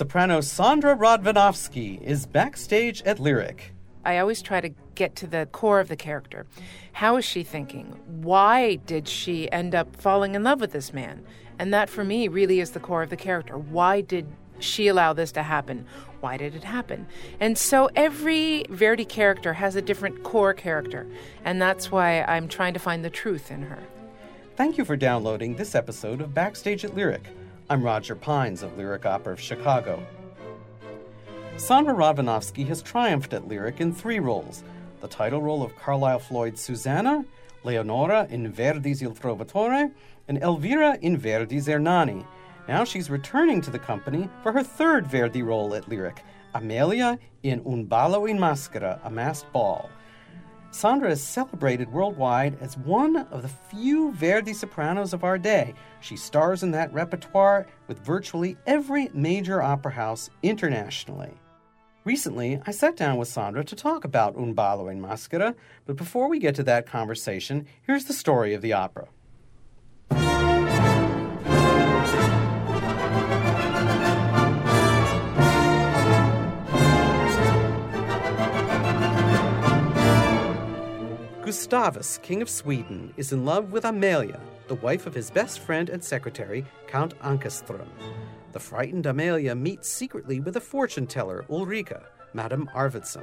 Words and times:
Soprano 0.00 0.38
Sondra 0.38 0.98
Radvanovsky 0.98 2.00
is 2.00 2.24
backstage 2.24 3.02
at 3.02 3.20
Lyric. 3.20 3.74
I 4.02 4.16
always 4.16 4.40
try 4.40 4.62
to 4.62 4.70
get 4.94 5.14
to 5.16 5.26
the 5.26 5.46
core 5.52 5.78
of 5.78 5.88
the 5.88 5.96
character. 5.96 6.46
How 6.94 7.18
is 7.18 7.24
she 7.26 7.42
thinking? 7.42 7.84
Why 8.06 8.76
did 8.76 9.06
she 9.06 9.52
end 9.52 9.74
up 9.74 9.94
falling 9.94 10.34
in 10.34 10.42
love 10.42 10.58
with 10.58 10.72
this 10.72 10.94
man? 10.94 11.22
And 11.58 11.74
that 11.74 11.90
for 11.90 12.02
me 12.02 12.28
really 12.28 12.60
is 12.60 12.70
the 12.70 12.80
core 12.80 13.02
of 13.02 13.10
the 13.10 13.16
character. 13.18 13.58
Why 13.58 14.00
did 14.00 14.26
she 14.58 14.88
allow 14.88 15.12
this 15.12 15.32
to 15.32 15.42
happen? 15.42 15.84
Why 16.20 16.38
did 16.38 16.54
it 16.54 16.64
happen? 16.64 17.06
And 17.38 17.58
so 17.58 17.90
every 17.94 18.64
Verdi 18.70 19.04
character 19.04 19.52
has 19.52 19.76
a 19.76 19.82
different 19.82 20.22
core 20.22 20.54
character, 20.54 21.06
and 21.44 21.60
that's 21.60 21.92
why 21.92 22.22
I'm 22.22 22.48
trying 22.48 22.72
to 22.72 22.80
find 22.80 23.04
the 23.04 23.10
truth 23.10 23.50
in 23.50 23.60
her. 23.64 23.82
Thank 24.56 24.78
you 24.78 24.86
for 24.86 24.96
downloading 24.96 25.56
this 25.56 25.74
episode 25.74 26.22
of 26.22 26.32
Backstage 26.32 26.86
at 26.86 26.94
Lyric. 26.94 27.28
I'm 27.70 27.84
Roger 27.84 28.16
Pines 28.16 28.64
of 28.64 28.76
Lyric 28.76 29.06
Opera 29.06 29.32
of 29.32 29.40
Chicago. 29.40 30.04
Sondra 31.54 31.94
Radvanovsky 31.94 32.66
has 32.66 32.82
triumphed 32.82 33.32
at 33.32 33.46
Lyric 33.46 33.80
in 33.80 33.94
three 33.94 34.18
roles 34.18 34.64
the 35.00 35.06
title 35.06 35.40
role 35.40 35.62
of 35.62 35.76
Carlisle 35.76 36.18
Floyd's 36.18 36.60
Susanna, 36.60 37.24
Leonora 37.62 38.26
in 38.28 38.52
Verdi's 38.52 39.02
Il 39.02 39.14
Trovatore, 39.14 39.92
and 40.26 40.42
Elvira 40.42 40.98
in 41.00 41.16
Verdi's 41.16 41.68
Ernani. 41.68 42.26
Now 42.66 42.82
she's 42.82 43.08
returning 43.08 43.60
to 43.60 43.70
the 43.70 43.78
company 43.78 44.28
for 44.42 44.50
her 44.50 44.64
third 44.64 45.06
Verdi 45.06 45.42
role 45.44 45.72
at 45.72 45.88
Lyric, 45.88 46.24
Amelia 46.54 47.20
in 47.44 47.62
Un 47.64 47.84
ballo 47.84 48.26
in 48.26 48.36
maschera, 48.36 48.98
a 49.04 49.10
masked 49.12 49.52
ball. 49.52 49.88
Sondra 50.72 51.10
is 51.10 51.22
celebrated 51.22 51.92
worldwide 51.92 52.56
as 52.60 52.78
one 52.78 53.16
of 53.16 53.42
the 53.42 53.48
few 53.48 54.12
Verdi 54.12 54.52
sopranos 54.52 55.12
of 55.12 55.24
our 55.24 55.36
day. 55.36 55.74
She 56.00 56.16
stars 56.16 56.62
in 56.62 56.70
that 56.70 56.92
repertoire 56.92 57.66
with 57.88 57.98
virtually 58.04 58.56
every 58.68 59.10
major 59.12 59.60
opera 59.60 59.92
house 59.92 60.30
internationally. 60.44 61.32
Recently, 62.04 62.60
I 62.66 62.70
sat 62.70 62.96
down 62.96 63.16
with 63.16 63.28
Sondra 63.28 63.64
to 63.66 63.76
talk 63.76 64.04
about 64.04 64.36
Un 64.36 64.54
ballo 64.54 64.88
in 64.88 65.02
maschera, 65.02 65.56
but 65.86 65.96
before 65.96 66.28
we 66.28 66.38
get 66.38 66.54
to 66.54 66.62
that 66.62 66.86
conversation, 66.86 67.66
here's 67.82 68.04
the 68.04 68.12
story 68.12 68.54
of 68.54 68.62
the 68.62 68.72
opera. 68.72 69.08
Gustavus, 81.70 82.18
King 82.24 82.42
of 82.42 82.50
Sweden, 82.50 83.14
is 83.16 83.30
in 83.30 83.44
love 83.44 83.70
with 83.70 83.84
Amelia, 83.84 84.40
the 84.66 84.74
wife 84.74 85.06
of 85.06 85.14
his 85.14 85.30
best 85.30 85.60
friend 85.60 85.88
and 85.88 86.02
secretary, 86.02 86.64
Count 86.88 87.16
Ankarström. 87.20 87.86
The 88.50 88.58
frightened 88.58 89.06
Amelia 89.06 89.54
meets 89.54 89.88
secretly 89.88 90.40
with 90.40 90.56
a 90.56 90.60
fortune 90.60 91.06
teller, 91.06 91.44
Ulrika, 91.48 92.06
Madame 92.34 92.68
Arvidsson, 92.74 93.22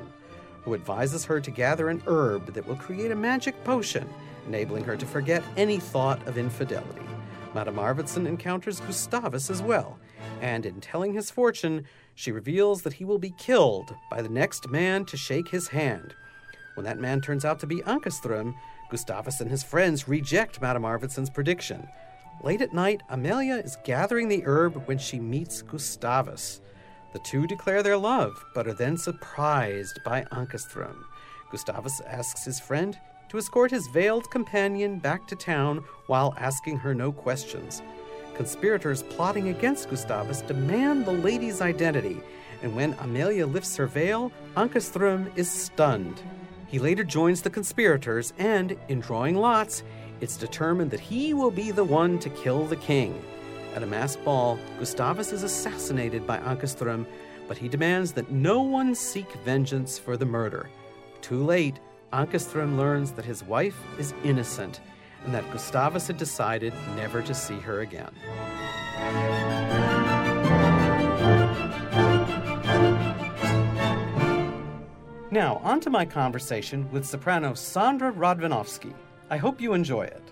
who 0.61 0.75
advises 0.75 1.25
her 1.25 1.41
to 1.41 1.51
gather 1.51 1.89
an 1.89 2.01
herb 2.07 2.53
that 2.53 2.65
will 2.65 2.77
create 2.77 3.11
a 3.11 3.15
magic 3.15 3.61
potion, 3.65 4.07
enabling 4.47 4.86
her 4.86 4.95
to 4.95 5.05
forget 5.05 5.43
any 5.57 5.77
thought 5.77 6.25
of 6.25 6.37
infidelity. 6.37 7.05
Madame 7.53 7.75
Arvidsson 7.75 8.25
encounters 8.25 8.80
Gustavus 8.80 9.49
as 9.49 9.61
well, 9.61 9.99
and 10.39 10.65
in 10.65 10.80
telling 10.80 11.13
his 11.13 11.30
fortune, 11.30 11.83
she 12.15 12.31
reveals 12.31 12.83
that 12.83 12.93
he 12.93 13.03
will 13.03 13.19
be 13.19 13.33
killed 13.37 13.93
by 14.09 14.21
the 14.21 14.30
next 14.30 14.69
man 14.69 15.03
to 15.03 15.17
shake 15.17 15.49
his 15.49 15.67
hand. 15.67 16.15
When 16.77 16.86
that 16.86 16.99
man 16.99 17.21
turns 17.21 17.43
out 17.43 17.60
to 17.61 17.65
be 17.65 17.82
Ankarström, 17.82 18.54
Gustavus 18.92 19.42
and 19.42 19.49
his 19.49 19.64
friends 19.64 20.08
reject 20.08 20.61
Madame 20.61 20.83
Arvidsson's 20.83 21.32
prediction. 21.32 21.88
Late 22.43 22.61
at 22.61 22.71
night, 22.71 23.02
Amelia 23.10 23.55
is 23.55 23.80
gathering 23.83 24.27
the 24.27 24.43
herb 24.45 24.87
when 24.87 24.99
she 24.99 25.20
meets 25.20 25.64
Gustavus. 25.64 26.61
The 27.14 27.20
two 27.20 27.48
declare 27.48 27.82
their 27.82 27.98
love, 27.98 28.45
but 28.54 28.67
are 28.67 28.76
then 28.76 28.95
surprised 28.95 29.99
by 30.05 30.21
Ankarström. 30.26 30.98
Gustavus 31.49 31.99
asks 32.02 32.45
his 32.45 32.60
friend 32.60 32.95
to 33.30 33.39
escort 33.39 33.71
his 33.71 33.87
veiled 33.87 34.30
companion 34.30 34.99
back 34.99 35.26
to 35.30 35.36
town 35.36 35.83
while 36.05 36.36
asking 36.37 36.77
her 36.77 36.93
no 36.93 37.11
questions. 37.11 37.82
Conspirators 38.36 39.02
plotting 39.02 39.49
against 39.49 39.89
Gustavus 39.89 40.43
demand 40.43 41.08
the 41.08 41.11
lady's 41.11 41.60
identity, 41.60 42.21
and 42.61 42.76
when 42.76 42.93
Amelia 42.99 43.48
lifts 43.48 43.76
her 43.77 43.87
veil, 43.87 44.32
Ankarström 44.55 45.36
is 45.36 45.49
stunned. 45.49 46.21
He 46.67 46.80
later 46.80 47.04
joins 47.04 47.42
the 47.42 47.50
conspirators, 47.50 48.33
and, 48.38 48.78
in 48.89 49.00
drawing 49.00 49.36
lots, 49.36 49.83
it's 50.20 50.38
determined 50.38 50.92
that 50.92 51.00
he 51.00 51.33
will 51.33 51.52
be 51.52 51.72
the 51.72 51.83
one 51.83 52.20
to 52.20 52.30
kill 52.30 52.66
the 52.66 52.76
king. 52.76 53.23
At 53.73 53.83
a 53.83 53.88
masked 53.88 54.26
ball, 54.26 54.60
Gustavus 54.80 55.32
is 55.32 55.44
assassinated 55.44 56.28
by 56.28 56.39
Ankarström, 56.39 57.05
but 57.48 57.58
he 57.58 57.70
demands 57.70 58.11
that 58.14 58.32
no 58.32 58.61
one 58.61 58.94
seek 58.95 59.32
vengeance 59.45 59.98
for 59.98 60.17
the 60.17 60.26
murder. 60.26 60.70
Too 61.22 61.44
late, 61.44 61.80
Ankarström 62.11 62.78
learns 62.78 63.11
that 63.14 63.26
his 63.26 63.44
wife 63.44 63.78
is 63.98 64.14
innocent 64.23 64.82
and 65.26 65.34
that 65.34 65.49
Gustavus 65.52 66.08
had 66.08 66.17
decided 66.17 66.73
never 66.95 67.22
to 67.22 67.34
see 67.34 67.60
her 67.60 67.82
again. 67.82 68.11
Now, 75.37 75.61
on 75.64 75.80
to 75.81 75.92
my 75.92 76.03
conversation 76.03 76.89
with 76.92 77.05
soprano 77.05 77.52
Sondra 77.52 78.11
Radvanovsky. 78.11 78.92
I 79.30 79.37
hope 79.37 79.61
you 79.61 79.73
enjoy 79.73 80.02
it. 80.02 80.23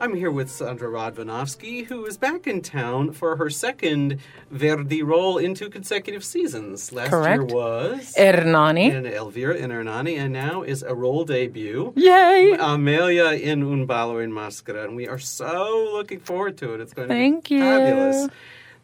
I'm 0.00 0.14
here 0.14 0.30
with 0.30 0.48
Sondra 0.48 0.88
Radvanovsky, 0.88 1.84
who 1.84 2.06
is 2.06 2.16
back 2.16 2.46
in 2.46 2.62
town 2.62 3.12
for 3.12 3.36
her 3.36 3.50
second 3.50 4.18
Verdi 4.50 5.02
role 5.02 5.36
in 5.36 5.54
two 5.54 5.68
consecutive 5.68 6.24
seasons. 6.24 6.90
Last 6.90 7.10
Correct. 7.10 7.50
year 7.50 7.54
was 7.54 8.14
Ernani. 8.16 8.92
in 8.92 9.04
Elvira 9.04 9.56
in 9.56 9.70
Ernani, 9.70 10.16
and 10.16 10.32
now 10.32 10.62
is 10.62 10.82
a 10.82 10.94
role 10.94 11.26
debut. 11.26 11.92
Yay! 11.96 12.56
Amelia 12.58 13.32
in 13.32 13.62
Un 13.62 13.84
ballo 13.84 14.20
in 14.20 14.32
Maschera, 14.32 14.84
and 14.84 14.96
we 14.96 15.06
are 15.06 15.18
so 15.18 15.90
looking 15.92 16.20
forward 16.20 16.56
to 16.56 16.72
it. 16.72 16.80
It's 16.80 16.94
going 16.94 17.08
to 17.08 17.14
Thank 17.14 17.50
be 17.50 17.56
you. 17.56 17.60
fabulous. 17.60 18.28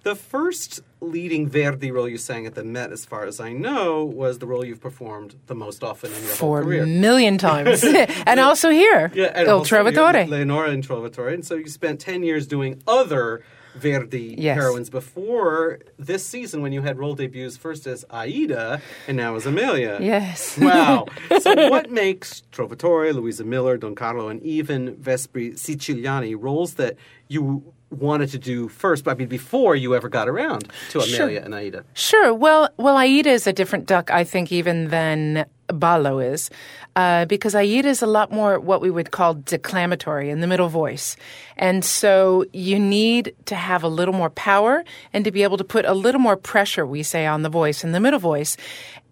The 0.07 0.15
first 0.15 0.83
leading 1.01 1.49
Verdi 1.49 1.91
role 1.91 2.09
you 2.09 2.17
sang 2.17 2.47
at 2.47 2.55
the 2.55 2.63
Met, 2.63 2.93
as 2.93 3.05
far 3.05 3.25
as 3.27 3.41
I 3.41 3.53
know, 3.53 4.05
was 4.05 4.39
the 4.39 4.47
role 4.47 4.65
you've 4.65 4.81
performed 4.81 5.35
the 5.49 5.57
most 5.57 5.83
often 5.83 6.13
in 6.13 6.23
your 6.23 6.31
Four 6.31 6.59
whole 6.59 6.65
career. 6.65 6.85
Four 6.85 6.87
million 6.87 7.39
times. 7.51 7.83
and 8.27 8.39
also 8.39 8.71
here. 8.71 9.11
Yeah, 9.13 9.33
and 9.35 9.49
Il 9.49 9.65
Trovatore. 9.65 10.29
Leonora 10.29 10.71
in 10.71 10.81
Trovatore. 10.83 11.35
And 11.35 11.45
so 11.45 11.57
you 11.57 11.67
spent 11.67 11.99
10 11.99 12.23
years 12.23 12.47
doing 12.47 12.81
other 12.87 13.43
Verdi 13.75 14.37
Yes. 14.39 14.57
heroines 14.57 14.91
before 14.91 15.81
this 15.99 16.25
season 16.25 16.63
when 16.63 16.73
you 16.73 16.83
had 16.83 16.99
role 16.99 17.17
debuts 17.17 17.57
first 17.57 17.89
as 17.89 18.05
Aida 18.09 18.81
and 19.09 19.17
now 19.17 19.35
as 19.35 19.45
Amelia. 19.45 19.99
Yes. 20.01 20.57
Wow. 20.57 21.07
so 21.41 21.69
what 21.69 21.91
makes 21.91 22.45
Trovatore, 22.53 23.13
Luisa 23.13 23.43
Miller, 23.43 23.77
Don 23.77 23.97
Carlo, 23.97 24.29
and 24.29 24.41
even 24.45 24.95
Vespri 24.95 25.55
Siciliani 25.55 26.37
roles 26.39 26.75
that 26.75 26.95
you 27.27 27.75
wanted 27.99 28.31
to 28.31 28.39
do 28.39 28.69
first, 28.69 29.05
but 29.05 29.13
I 29.13 29.15
mean 29.15 29.29
before 29.29 29.77
you 29.77 29.95
ever 29.95 30.09
got 30.09 30.29
around 30.29 30.69
to 30.91 31.01
Amelia 31.01 31.43
and 31.43 31.55
Aida? 31.55 31.85
Sure. 31.95 32.33
Well, 32.33 32.71
well, 32.77 32.97
Aida 32.97 33.31
is 33.31 33.47
a 33.47 33.53
different 33.53 33.87
duck, 33.87 34.11
I 34.11 34.25
think, 34.25 34.53
even 34.53 34.89
than 34.89 35.47
Ballo 35.69 36.19
is, 36.19 36.51
uh, 36.97 37.27
because 37.27 37.55
Aida 37.55 37.89
is 37.89 38.03
a 38.03 38.07
lot 38.07 38.33
more 38.33 38.59
what 38.59 38.81
we 38.81 38.91
would 38.91 39.11
call 39.13 39.35
declamatory 39.35 40.31
in 40.31 40.41
the 40.41 40.47
middle 40.47 40.69
voice, 40.69 41.17
and 41.57 41.85
so 41.85 42.45
you 42.53 42.79
need 42.79 43.35
to 43.45 43.55
have 43.55 43.85
a 43.85 43.89
little 43.89 44.15
more 44.15 44.31
power 44.31 44.85
and 45.13 45.25
to 45.25 45.31
be 45.31 45.43
able 45.43 45.59
to 45.59 45.65
put 45.65 45.85
a 45.85 45.95
little 45.95 46.21
more 46.21 46.37
pressure, 46.37 46.85
we 46.85 47.03
say, 47.03 47.27
on 47.27 47.43
the 47.43 47.49
voice 47.49 47.85
in 47.85 47.93
the 47.93 48.01
middle 48.01 48.19
voice, 48.19 48.57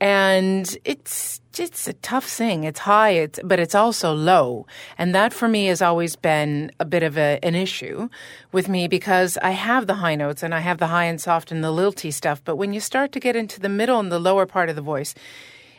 and 0.00 0.76
it's 0.84 1.40
it's 1.60 1.86
a 1.86 1.92
tough 1.92 2.24
thing. 2.24 2.64
It's 2.64 2.80
high, 2.80 3.10
it's, 3.10 3.38
but 3.44 3.60
it's 3.60 3.74
also 3.74 4.12
low. 4.12 4.66
And 4.98 5.14
that 5.14 5.32
for 5.32 5.48
me 5.48 5.66
has 5.66 5.80
always 5.82 6.16
been 6.16 6.72
a 6.80 6.84
bit 6.84 7.02
of 7.02 7.16
a, 7.16 7.38
an 7.42 7.54
issue 7.54 8.08
with 8.50 8.68
me 8.68 8.88
because 8.88 9.38
I 9.38 9.50
have 9.50 9.86
the 9.86 9.94
high 9.94 10.16
notes 10.16 10.42
and 10.42 10.54
I 10.54 10.60
have 10.60 10.78
the 10.78 10.88
high 10.88 11.04
and 11.04 11.20
soft 11.20 11.52
and 11.52 11.62
the 11.62 11.70
lilty 11.70 12.10
stuff. 12.10 12.42
But 12.44 12.56
when 12.56 12.72
you 12.72 12.80
start 12.80 13.12
to 13.12 13.20
get 13.20 13.36
into 13.36 13.60
the 13.60 13.68
middle 13.68 14.00
and 14.00 14.10
the 14.10 14.18
lower 14.18 14.46
part 14.46 14.68
of 14.68 14.76
the 14.76 14.82
voice, 14.82 15.14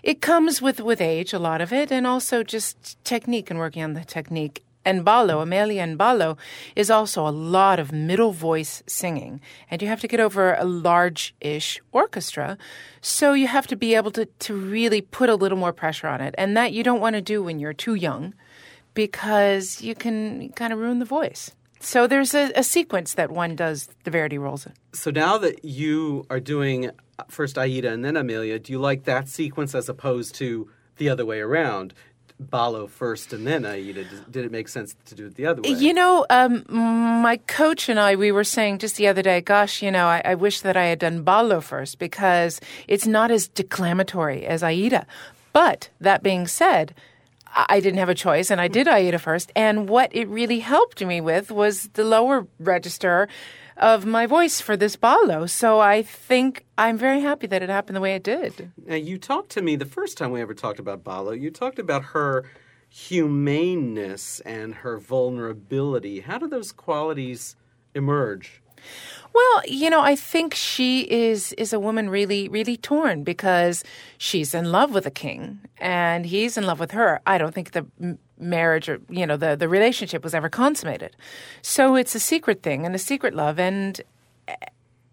it 0.06 0.22
comes 0.22 0.62
with, 0.62 0.80
with 0.80 1.02
age, 1.02 1.34
a 1.34 1.40
lot 1.40 1.62
of 1.62 1.74
it, 1.74 1.92
and 1.92 2.06
also 2.06 2.44
just 2.44 3.04
technique 3.04 3.50
and 3.50 3.58
working 3.58 3.84
on 3.84 3.94
the 3.94 4.06
technique. 4.06 4.62
and 4.88 5.04
ballo, 5.04 5.42
Amelia 5.42 5.82
and 5.82 5.98
ballo, 5.98 6.38
is 6.76 6.92
also 6.92 7.28
a 7.28 7.34
lot 7.34 7.80
of 7.80 7.92
middle 7.92 8.32
voice 8.32 8.84
singing. 8.86 9.42
And 9.72 9.82
you 9.82 9.88
have 9.88 10.02
to 10.02 10.08
get 10.08 10.20
over 10.20 10.54
a 10.54 10.64
large 10.64 11.34
ish 11.42 11.82
orchestra. 11.92 12.56
So 13.02 13.34
you 13.34 13.48
have 13.48 13.66
to 13.66 13.76
be 13.76 13.96
able 13.96 14.12
to, 14.12 14.26
to 14.26 14.54
really 14.54 15.02
put 15.02 15.28
a 15.28 15.36
little 15.36 15.58
more 15.58 15.74
pressure 15.74 16.08
on 16.08 16.22
it. 16.22 16.36
And 16.38 16.56
that 16.56 16.72
you 16.72 16.84
don't 16.84 17.02
want 17.02 17.16
to 17.16 17.22
do 17.22 17.42
when 17.42 17.58
you're 17.58 17.74
too 17.74 17.96
young 17.96 18.36
because 18.94 19.82
you 19.82 19.96
can 19.96 20.50
kind 20.50 20.72
of 20.72 20.78
ruin 20.78 21.00
the 21.00 21.06
voice. 21.06 21.52
So 21.80 22.08
there's 22.08 22.36
a, 22.36 22.52
a 22.56 22.64
sequence 22.64 23.16
that 23.16 23.32
one 23.32 23.56
does 23.56 23.90
the 24.04 24.12
Verdi 24.12 24.38
roles 24.38 24.68
in. 24.68 24.74
So 24.94 25.10
now 25.10 25.40
that 25.40 25.66
you 25.66 26.26
are 26.30 26.40
doing 26.40 26.92
first 27.28 27.58
Aida 27.58 27.92
and 27.92 28.04
then 28.04 28.18
Amelia, 28.18 28.60
do 28.60 28.72
you 28.72 28.80
like 28.80 29.04
that 29.06 29.30
sequence 29.30 29.76
as 29.76 29.90
opposed 29.90 30.36
to 30.36 30.70
the 30.98 31.10
other 31.10 31.26
way 31.26 31.40
around? 31.40 31.94
Ballo 32.38 32.88
first 32.88 33.32
and 33.32 33.48
then 33.48 33.66
Aida. 33.66 34.04
Did 34.30 34.46
it 34.46 34.52
make 34.52 34.68
sense 34.68 34.96
to 35.06 35.16
do 35.16 35.28
it 35.28 35.36
the 35.36 35.46
other 35.46 35.62
way? 35.62 35.70
You 35.70 35.94
know, 35.94 36.26
um, 36.30 36.66
my 36.68 37.38
coach 37.48 37.88
and 37.88 38.00
I, 38.00 38.16
we 38.16 38.32
were 38.32 38.44
saying 38.44 38.80
just 38.80 38.98
the 38.98 39.08
other 39.08 39.22
day, 39.22 39.40
gosh, 39.40 39.82
you 39.82 39.90
know, 39.90 40.06
I, 40.08 40.22
I 40.26 40.36
wish 40.36 40.62
that 40.62 40.76
I 40.76 40.86
had 40.86 41.00
done 41.00 41.24
Ballo 41.24 41.62
first 41.62 41.98
because 41.98 42.60
it's 42.88 43.08
not 43.08 43.32
as 43.32 43.48
declamatory 43.48 44.46
as 44.46 44.64
Aida. 44.64 45.06
But 45.54 45.90
that 46.02 46.24
being 46.24 46.48
said, 46.48 46.94
I 47.56 47.80
didn't 47.80 48.00
have 48.00 48.10
a 48.10 48.16
choice 48.16 48.52
and 48.52 48.60
I 48.60 48.68
did 48.68 48.90
Aida 48.90 49.18
first. 49.18 49.52
And 49.56 49.88
what 49.88 50.14
it 50.14 50.28
really 50.28 50.60
helped 50.60 51.04
me 51.06 51.22
with 51.22 51.52
was 51.52 51.88
the 51.94 52.04
lower 52.04 52.46
register 52.60 53.30
of 53.78 54.06
my 54.06 54.26
voice 54.26 54.62
for 54.62 54.78
this 54.78 54.96
ballo. 54.96 55.46
So 55.46 55.80
I 55.80 56.02
think 56.02 56.66
I'm 56.78 56.98
very 56.98 57.22
happy 57.22 57.48
that 57.48 57.62
it 57.62 57.70
happened 57.70 57.96
the 57.96 58.02
way 58.02 58.16
it 58.16 58.24
did. 58.24 58.72
Now, 58.86 58.96
you 58.96 59.18
talked 59.18 59.50
to 59.52 59.62
me 59.62 59.76
the 59.76 59.86
first 59.86 60.18
time 60.18 60.32
we 60.32 60.42
ever 60.42 60.54
talked 60.54 60.80
about 60.80 61.04
ballo. 61.04 61.32
You 61.32 61.52
talked 61.52 61.80
about 61.80 62.04
her 62.06 62.46
humaneness 62.90 64.40
and 64.42 64.76
her 64.76 64.98
vulnerability. 64.98 66.22
How 66.22 66.38
do 66.38 66.48
those 66.48 66.72
qualities 66.72 67.56
emerge? 67.94 68.62
Well, 69.36 69.64
you 69.68 69.90
know, 69.90 70.00
I 70.00 70.16
think 70.16 70.54
she 70.54 71.02
is 71.12 71.52
is 71.54 71.74
a 71.74 71.80
woman 71.80 72.10
really 72.10 72.48
really 72.48 72.78
torn 72.78 73.26
because 73.26 73.84
she's 74.18 74.54
in 74.54 74.72
love 74.72 74.94
with 74.94 75.06
a 75.06 75.12
king 75.12 75.60
and 75.78 76.26
he's 76.26 76.58
in 76.58 76.66
love 76.66 76.80
with 76.80 76.92
her. 76.92 77.20
I 77.28 77.38
don't 77.38 77.54
think 77.54 77.72
the 77.72 77.86
marriage 78.40 78.88
or 78.88 79.02
you 79.10 79.26
know 79.28 79.36
the 79.36 79.58
the 79.58 79.68
relationship 79.68 80.24
was 80.24 80.34
ever 80.34 80.48
consummated. 80.48 81.18
So 81.62 81.96
it's 81.96 82.16
a 82.16 82.20
secret 82.20 82.64
thing 82.64 82.86
and 82.86 82.96
a 82.96 83.00
secret 83.12 83.34
love 83.34 83.60
and 83.60 84.02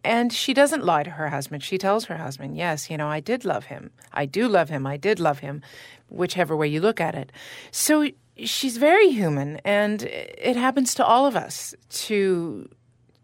and 0.04 0.32
she 0.32 0.54
doesn't 0.54 0.84
lie 0.84 1.02
to 1.02 1.10
her 1.10 1.30
husband. 1.30 1.64
She 1.64 1.76
tells 1.76 2.04
her 2.04 2.18
husband, 2.18 2.56
"Yes, 2.56 2.90
you 2.90 2.96
know, 2.96 3.08
I 3.08 3.18
did 3.18 3.44
love 3.44 3.64
him. 3.64 3.90
I 4.12 4.26
do 4.26 4.46
love 4.46 4.68
him. 4.68 4.86
I 4.86 4.96
did 4.96 5.18
love 5.18 5.40
him, 5.40 5.62
whichever 6.08 6.56
way 6.56 6.68
you 6.68 6.80
look 6.80 7.00
at 7.00 7.16
it." 7.16 7.32
So 7.72 8.08
she's 8.36 8.76
very 8.76 9.10
human 9.10 9.60
and 9.64 10.04
it 10.04 10.56
happens 10.56 10.94
to 10.94 11.04
all 11.04 11.26
of 11.26 11.34
us 11.34 11.74
to 12.06 12.68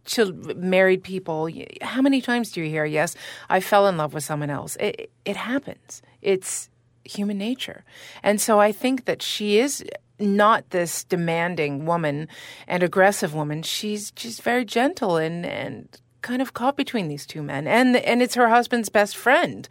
to 0.08 0.32
married 0.56 1.02
people. 1.02 1.48
How 1.82 2.02
many 2.02 2.20
times 2.20 2.50
do 2.52 2.62
you 2.62 2.68
hear, 2.68 2.84
yes, 2.84 3.14
I 3.48 3.60
fell 3.60 3.86
in 3.88 3.96
love 3.96 4.14
with 4.14 4.24
someone 4.24 4.50
else? 4.50 4.76
It, 4.76 5.10
it 5.24 5.36
happens. 5.36 6.02
It's 6.22 6.68
human 7.04 7.38
nature. 7.38 7.84
And 8.22 8.40
so 8.40 8.60
I 8.60 8.72
think 8.72 9.04
that 9.06 9.22
she 9.22 9.58
is 9.58 9.84
not 10.18 10.70
this 10.70 11.04
demanding 11.04 11.86
woman 11.86 12.28
and 12.66 12.82
aggressive 12.82 13.34
woman. 13.34 13.62
She's 13.62 14.10
just 14.10 14.42
very 14.42 14.64
gentle 14.64 15.16
and, 15.16 15.46
and 15.46 15.88
kind 16.22 16.42
of 16.42 16.54
caught 16.54 16.76
between 16.76 17.08
these 17.08 17.26
two 17.26 17.42
men. 17.42 17.66
And, 17.66 17.96
and 17.96 18.22
it's 18.22 18.34
her 18.34 18.48
husband's 18.48 18.88
best 18.88 19.16
friend, 19.16 19.68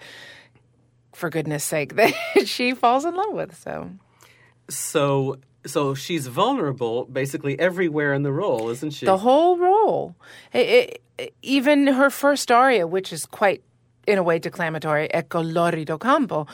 for 1.13 1.30
goodness 1.30 1.63
sake, 1.63 1.95
that 1.95 2.13
she 2.45 2.74
falls 2.74 3.06
in 3.06 3.16
love 3.16 3.34
with. 3.34 3.57
So. 3.57 3.92
So 4.69 5.38
so 5.67 5.93
she's 5.93 6.27
vulnerable 6.27 7.05
basically 7.05 7.59
everywhere 7.59 8.13
in 8.13 8.23
the 8.23 8.31
role, 8.31 8.69
isn't 8.69 8.91
she? 8.91 9.05
The 9.05 9.17
whole 9.17 9.57
role. 9.57 10.15
It, 10.53 11.01
it, 11.17 11.33
even 11.41 11.87
her 11.87 12.09
first 12.09 12.51
aria, 12.51 12.87
which 12.87 13.11
is 13.11 13.25
quite, 13.25 13.63
in 14.05 14.17
a 14.17 14.23
way, 14.23 14.39
declamatory, 14.39 15.09
Ecco 15.13 15.41
l'orrido 15.41 15.99
campo. 15.99 16.47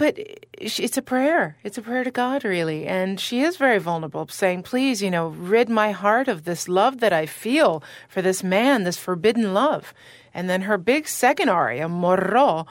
But 0.00 0.18
it's 0.52 0.96
a 0.96 1.02
prayer. 1.02 1.58
It's 1.62 1.76
a 1.76 1.82
prayer 1.82 2.04
to 2.04 2.10
God, 2.10 2.42
really. 2.42 2.86
And 2.86 3.20
she 3.20 3.42
is 3.42 3.58
very 3.58 3.78
vulnerable, 3.78 4.26
saying, 4.28 4.62
Please, 4.62 5.02
you 5.02 5.10
know, 5.10 5.28
rid 5.28 5.68
my 5.68 5.90
heart 5.90 6.26
of 6.26 6.44
this 6.44 6.68
love 6.68 7.00
that 7.00 7.12
I 7.12 7.26
feel 7.26 7.82
for 8.08 8.22
this 8.22 8.42
man, 8.42 8.84
this 8.84 8.96
forbidden 8.96 9.52
love. 9.52 9.92
And 10.32 10.48
then 10.48 10.62
her 10.62 10.78
big 10.78 11.06
second 11.06 11.50
aria, 11.50 11.86
Morrò, 11.86 12.66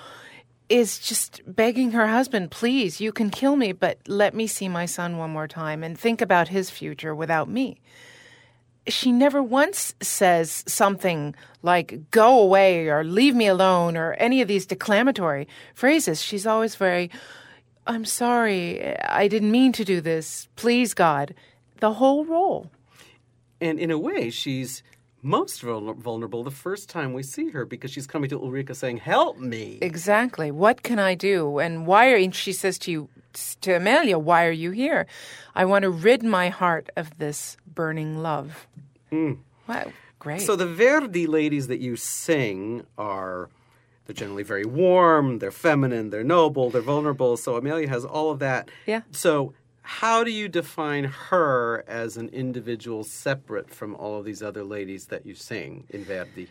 is 0.70 1.00
just 1.00 1.42
begging 1.48 1.92
her 1.92 2.08
husband, 2.08 2.52
please, 2.52 3.02
you 3.02 3.12
can 3.12 3.30
kill 3.30 3.56
me, 3.56 3.72
but 3.72 3.98
let 4.08 4.36
me 4.36 4.46
see 4.46 4.70
my 4.70 4.86
son 4.86 5.18
one 5.18 5.32
more 5.32 5.48
time 5.48 5.84
and 5.84 6.00
think 6.00 6.22
about 6.22 6.50
his 6.50 6.70
future 6.70 7.16
without 7.16 7.50
me. 7.50 7.82
She 8.88 9.12
never 9.12 9.44
once 9.44 9.94
says 10.02 10.64
something 10.68 11.36
like, 11.62 12.12
go 12.12 12.40
away 12.40 12.88
or 12.88 13.04
leave 13.04 13.36
me 13.36 13.48
alone 13.48 13.98
or 13.98 14.14
any 14.14 14.42
of 14.42 14.48
these 14.48 14.66
declamatory 14.66 15.48
phrases. 15.74 16.22
She's 16.22 16.48
always 16.48 16.76
very, 16.76 17.12
I'm 17.86 18.06
sorry, 18.06 18.98
I 19.00 19.28
didn't 19.28 19.52
mean 19.52 19.72
to 19.74 19.84
do 19.84 20.02
this. 20.02 20.48
Please, 20.56 20.94
God. 20.94 21.34
The 21.80 21.94
whole 21.94 22.26
role. 22.26 22.72
And 23.60 23.80
in 23.80 23.92
a 23.92 23.98
way, 23.98 24.30
she's 24.30 24.84
most 25.22 25.62
vulnerable 25.62 26.44
the 26.44 26.52
first 26.52 26.90
time 26.90 27.14
we 27.14 27.24
see 27.24 27.50
her 27.50 27.66
because 27.66 27.92
she's 27.92 28.08
coming 28.08 28.30
to 28.30 28.38
Ulrika 28.38 28.74
saying, 28.76 28.98
"Help 28.98 29.38
me." 29.38 29.78
Exactly. 29.82 30.52
What 30.52 30.84
can 30.84 31.00
I 31.00 31.16
do? 31.16 31.60
And 31.60 31.86
why 31.86 32.12
are? 32.12 32.16
And 32.16 32.34
she 32.34 32.54
says 32.54 32.78
to 32.80 32.92
you, 32.92 33.10
to 33.62 33.74
Amelia, 33.74 34.18
"Why 34.18 34.46
are 34.46 34.52
you 34.52 34.72
here? 34.72 35.06
I 35.56 35.66
want 35.66 35.84
to 35.84 35.90
rid 35.90 36.24
my 36.24 36.50
heart 36.50 36.90
of 36.96 37.18
this 37.18 37.58
burning 37.66 38.22
love." 38.24 38.68
Mm. 39.12 39.40
Wow, 39.68 39.92
great. 40.20 40.42
So 40.42 40.56
the 40.56 40.66
Verdi 40.66 41.28
ladies 41.28 41.68
that 41.68 41.80
you 41.80 41.96
sing 41.96 42.86
are. 42.98 43.50
They're 44.06 44.16
generally 44.16 44.42
very 44.42 44.66
warm, 44.66 45.38
they're 45.38 45.52
feminine, 45.52 46.10
they're 46.10 46.24
noble, 46.24 46.72
they're 46.72 46.82
vulnerable. 46.82 47.38
So 47.38 47.58
Amelia 47.58 47.88
has 47.90 48.04
all 48.04 48.32
of 48.32 48.40
that. 48.40 48.72
Yeah. 48.88 49.02
So 49.12 49.54
how 49.90 50.24
do 50.24 50.30
you 50.30 50.48
define 50.48 51.06
her 51.06 51.84
as 51.88 52.16
an 52.16 52.30
individual 52.30 53.04
separate 53.04 53.72
from 53.72 53.96
all 53.96 54.20
of 54.20 54.24
these 54.24 54.44
other 54.44 54.64
ladies 54.64 55.08
that 55.08 55.26
you 55.26 55.34
sing 55.34 55.84
in 55.90 56.06
Verdi? 56.06 56.48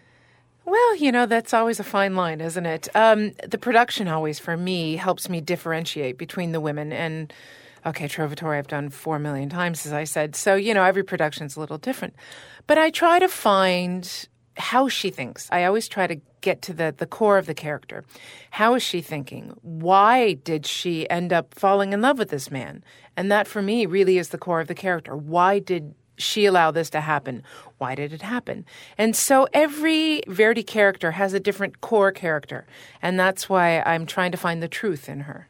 Well, 0.65 0.97
you 0.97 1.13
know, 1.13 1.25
that's 1.25 1.55
always 1.55 1.79
a 1.79 1.85
fine 1.85 2.17
line, 2.17 2.41
isn't 2.41 2.67
it? 2.67 2.89
Um, 2.97 3.35
the 3.49 3.57
production 3.57 4.09
always, 4.09 4.41
for 4.41 4.57
me, 4.57 4.97
helps 4.97 5.29
me 5.29 5.41
differentiate 5.41 6.19
between 6.19 6.51
the 6.51 6.61
women. 6.61 6.93
And, 6.93 7.33
okay, 7.87 8.09
Trovatore 8.09 8.59
I've 8.59 8.67
done 8.67 8.91
four 8.91 9.21
million 9.21 9.49
times, 9.49 9.87
as 9.87 9.93
I 9.93 10.03
said. 10.03 10.35
So, 10.35 10.57
you 10.57 10.75
know, 10.75 10.83
every 10.83 11.05
production's 11.05 11.55
a 11.57 11.61
little 11.61 11.79
different. 11.79 12.17
But 12.67 12.77
I 12.77 12.91
try 12.91 13.21
to 13.21 13.29
find 13.29 14.29
how 14.57 14.89
she 14.89 15.11
thinks. 15.11 15.49
I 15.53 15.63
always 15.65 15.87
try 15.87 16.09
to 16.09 16.21
get 16.41 16.63
to 16.63 16.73
the, 16.73 16.95
the 16.97 17.07
core 17.07 17.39
of 17.39 17.47
the 17.47 17.55
character. 17.55 18.05
How 18.53 18.75
is 18.75 18.83
she 18.83 19.01
thinking? 19.01 19.57
Why 19.63 20.35
did 20.35 20.67
she 20.67 21.09
end 21.11 21.33
up 21.33 21.55
falling 21.55 21.93
in 21.93 22.01
love 22.01 22.19
with 22.19 22.31
this 22.31 22.51
man? 22.51 22.83
And 23.17 23.31
that 23.31 23.47
for 23.47 23.63
me 23.63 23.87
really 23.87 24.19
is 24.19 24.29
the 24.29 24.39
core 24.39 24.61
of 24.61 24.69
the 24.69 24.75
character. 24.75 25.17
Why 25.17 25.59
did 25.59 25.95
she 26.17 26.47
allow 26.47 26.71
this 26.71 26.91
to 26.91 27.01
happen? 27.01 27.43
Why 27.79 27.95
did 27.95 28.13
it 28.13 28.23
happen? 28.23 28.67
And 28.97 29.15
so 29.15 29.47
every 29.53 30.23
Verdi 30.27 30.63
character 30.63 31.13
has 31.13 31.33
a 31.33 31.41
different 31.41 31.81
core 31.81 32.13
character. 32.13 32.67
And 33.01 33.19
that's 33.19 33.49
why 33.49 33.81
I'm 33.81 34.05
trying 34.07 34.33
to 34.33 34.39
find 34.39 34.63
the 34.63 34.69
truth 34.69 35.09
in 35.09 35.21
her. 35.21 35.49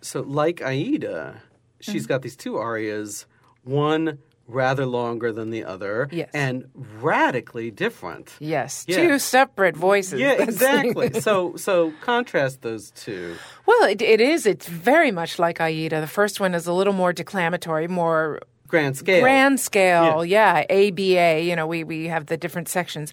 So, 0.00 0.20
like 0.20 0.62
Aida, 0.62 1.42
she's 1.80 2.02
mm-hmm. 2.02 2.08
got 2.08 2.22
these 2.22 2.36
two 2.36 2.56
arias. 2.56 3.26
One 3.64 4.18
rather 4.48 4.86
longer 4.86 5.30
than 5.30 5.50
the 5.50 5.64
other 5.64 6.08
yes. 6.10 6.30
and 6.34 6.68
radically 7.00 7.70
different. 7.70 8.34
Yes, 8.40 8.84
yeah. 8.88 8.96
two 8.96 9.18
separate 9.18 9.76
voices. 9.76 10.18
Yeah, 10.18 10.32
exactly. 10.42 11.20
so 11.20 11.54
so 11.56 11.92
contrast 12.00 12.62
those 12.62 12.90
two. 12.90 13.36
Well, 13.66 13.88
it, 13.88 14.02
it 14.02 14.20
is. 14.20 14.46
It's 14.46 14.66
very 14.66 15.12
much 15.12 15.38
like 15.38 15.60
Aida. 15.60 16.00
The 16.00 16.06
first 16.06 16.40
one 16.40 16.54
is 16.54 16.66
a 16.66 16.72
little 16.72 16.94
more 16.94 17.12
declamatory, 17.12 17.86
more 17.86 18.40
grand 18.66 18.96
scale. 18.96 19.20
Grand 19.20 19.60
scale, 19.60 20.24
yeah. 20.24 20.64
yeah. 20.68 20.88
ABA, 20.88 21.42
you 21.42 21.54
know, 21.54 21.66
we, 21.66 21.84
we 21.84 22.06
have 22.06 22.26
the 22.26 22.36
different 22.36 22.68
sections. 22.68 23.12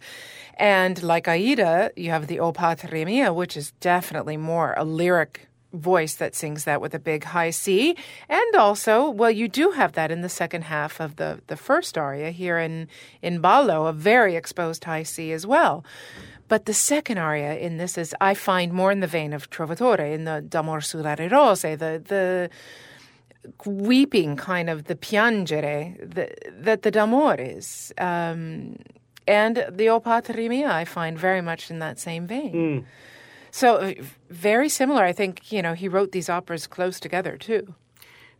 And 0.58 1.02
like 1.04 1.28
Aida, 1.28 1.92
you 1.96 2.12
have 2.12 2.28
the 2.28 2.40
O 2.40 2.54
Patria 2.54 3.06
Mia, 3.06 3.34
which 3.34 3.58
is 3.58 3.72
definitely 3.80 4.38
more 4.38 4.74
a 4.78 4.86
lyric 4.86 5.48
voice 5.76 6.16
that 6.16 6.36
sings 6.36 6.64
that 6.64 6.82
with 6.82 6.94
a 6.94 7.00
big 7.00 7.24
high 7.26 7.52
C. 7.52 7.96
And 8.30 8.56
also, 8.56 9.10
well, 9.10 9.32
you 9.32 9.48
do 9.48 9.72
have 9.72 9.94
that 9.94 10.12
in 10.12 10.22
the 10.22 10.30
second 10.30 10.64
half 10.64 11.00
of 11.00 11.18
the, 11.18 11.42
the 11.48 11.58
first 11.58 11.98
aria 11.98 12.32
here 12.32 12.58
in, 12.58 12.88
in 13.22 13.42
Ballo, 13.42 13.86
a 13.86 13.94
very 13.94 14.36
exposed 14.36 14.84
high 14.84 15.04
C 15.04 15.32
as 15.32 15.46
well. 15.46 15.84
But 16.48 16.66
the 16.66 16.74
second 16.74 17.18
aria 17.18 17.56
in 17.58 17.78
this 17.78 17.98
is, 17.98 18.16
I 18.22 18.34
find, 18.36 18.72
more 18.72 18.92
in 18.92 19.00
the 19.00 19.08
vein 19.08 19.34
of 19.34 19.50
Trovatore, 19.50 20.14
in 20.14 20.26
the 20.26 20.42
D'amor 20.42 20.82
sulle 20.82 21.16
rose, 21.32 21.62
the, 21.62 22.02
the 22.06 22.50
weeping 23.66 24.36
kind 24.36 24.70
of 24.70 24.86
the 24.86 24.96
piangere 24.96 25.98
the, 25.98 26.30
that 26.52 26.84
the 26.84 26.92
D'amor 26.92 27.36
is. 27.40 27.94
Um, 27.98 28.78
and 29.28 29.66
the 29.72 29.90
O 29.90 30.00
Patria 30.00 30.50
Mia, 30.50 30.72
I 30.72 30.86
find 30.86 31.18
very 31.18 31.42
much 31.42 31.72
in 31.72 31.80
that 31.80 32.00
same 32.00 32.28
vein. 32.28 32.54
Mm. 32.54 32.86
So 33.56 33.78
uh, 33.78 33.94
very 34.30 34.68
similar. 34.68 35.02
I 35.06 35.14
think 35.14 35.50
you 35.50 35.62
know 35.62 35.74
he 35.76 35.88
wrote 35.88 36.12
these 36.12 36.30
operas 36.30 36.68
close 36.68 37.00
together 37.00 37.38
too. 37.38 37.74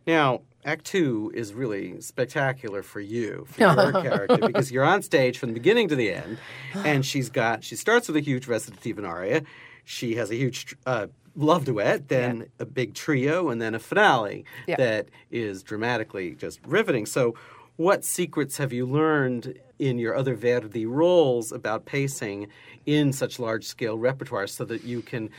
Now, 0.06 0.42
Act 0.62 0.84
two 0.84 1.32
is 1.34 1.54
really 1.54 1.98
spectacular 2.02 2.82
for 2.82 3.00
you, 3.00 3.46
for 3.48 3.62
your 3.62 3.92
character, 4.02 4.46
because 4.46 4.70
you're 4.70 4.84
on 4.84 5.00
stage 5.00 5.38
from 5.38 5.48
the 5.48 5.54
beginning 5.54 5.88
to 5.88 5.96
the 5.96 6.12
end, 6.12 6.36
and 6.84 7.04
she's 7.06 7.30
got 7.30 7.64
she 7.64 7.76
starts 7.76 8.08
with 8.08 8.16
a 8.18 8.20
huge 8.20 8.46
recitative 8.46 8.98
and 8.98 9.06
aria, 9.06 9.40
she 9.86 10.16
has 10.16 10.30
a 10.30 10.34
huge 10.36 10.76
uh, 10.84 11.06
love 11.34 11.64
duet, 11.64 12.08
then 12.08 12.40
Yeah. 12.40 12.44
a 12.60 12.66
big 12.66 12.92
trio, 12.92 13.48
and 13.48 13.58
then 13.62 13.74
a 13.74 13.78
finale 13.78 14.44
Yeah. 14.66 14.76
that 14.76 15.08
is 15.30 15.62
dramatically 15.62 16.34
just 16.34 16.60
riveting. 16.66 17.06
So, 17.06 17.34
what 17.76 18.04
secrets 18.04 18.56
have 18.58 18.72
you 18.72 18.86
learned 18.86 19.58
in 19.78 19.98
your 19.98 20.16
other 20.16 20.34
Verdi 20.34 20.86
roles 20.86 21.52
about 21.52 21.84
pacing 21.84 22.48
in 22.86 23.12
such 23.12 23.38
large 23.38 23.64
scale 23.64 23.98
repertoire 23.98 24.46
so 24.46 24.64
that 24.64 24.84
you 24.84 25.02
can 25.02 25.30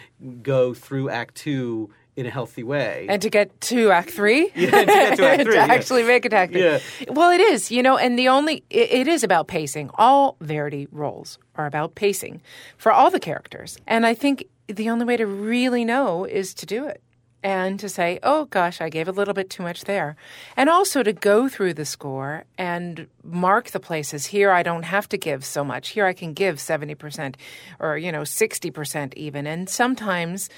go 0.44 0.74
through 0.74 1.10
Act 1.10 1.36
Two 1.36 1.89
in 2.15 2.25
a 2.25 2.29
healthy 2.29 2.63
way? 2.63 3.08
And 3.10 3.22
to 3.22 3.29
get 3.29 3.60
to 3.62 3.91
Act 3.91 4.12
Three, 4.12 4.51
Yeah, 4.56 4.72
to 4.72 4.86
get 4.86 5.17
to 5.17 5.27
Act 5.27 5.41
Three, 5.46 5.56
yeah. 5.56 5.65
actually 5.65 6.03
make 6.03 6.25
it 6.25 6.34
Act 6.34 6.51
Three. 6.51 6.63
Yeah. 6.63 6.79
Well, 7.10 7.32
it 7.32 7.41
is, 7.41 7.72
you 7.72 7.82
know, 7.82 7.98
and 7.98 8.17
the 8.17 8.27
only 8.27 8.63
it, 8.70 8.91
it 8.91 9.08
is 9.08 9.24
about 9.24 9.48
pacing. 9.48 9.89
All 9.96 10.36
Verdi 10.41 10.88
roles 10.91 11.39
are 11.56 11.65
about 11.65 11.96
pacing 11.96 12.41
for 12.77 12.91
all 12.91 13.10
the 13.10 13.20
characters, 13.20 13.77
and 13.88 14.06
I 14.06 14.13
think 14.13 14.46
the 14.67 14.89
only 14.89 15.06
way 15.06 15.17
to 15.17 15.25
really 15.25 15.86
know 15.86 16.25
is 16.25 16.53
to 16.56 16.65
do 16.65 16.86
it 16.86 17.01
and 17.48 17.80
to 17.80 17.88
say, 17.88 18.20
"Oh 18.24 18.44
gosh, 18.44 18.82
I 18.82 18.89
gave 18.89 19.08
a 19.08 19.13
little 19.13 19.34
bit 19.34 19.50
too 19.50 19.63
much 19.63 19.86
there," 19.86 20.18
and 20.58 20.70
also 20.70 21.01
to 21.01 21.13
go 21.13 21.48
through 21.48 21.75
the 21.75 21.86
score 21.86 22.44
and 22.58 23.08
mark 23.24 23.72
the 23.72 23.80
places. 23.80 24.25
Here, 24.25 24.51
I 24.51 24.63
don't 24.63 24.84
have 24.84 25.08
to 25.10 25.18
give 25.18 25.46
so 25.46 25.63
much. 25.63 25.89
Here, 25.89 26.06
I 26.06 26.12
can 26.12 26.34
give 26.34 26.60
seventy 26.60 26.94
percent, 26.94 27.38
or 27.80 27.98
you 27.98 28.12
know, 28.12 28.25
sixty 28.25 28.70
percent 28.70 29.16
even, 29.16 29.48
and 29.48 29.70
sometimes. 29.70 30.50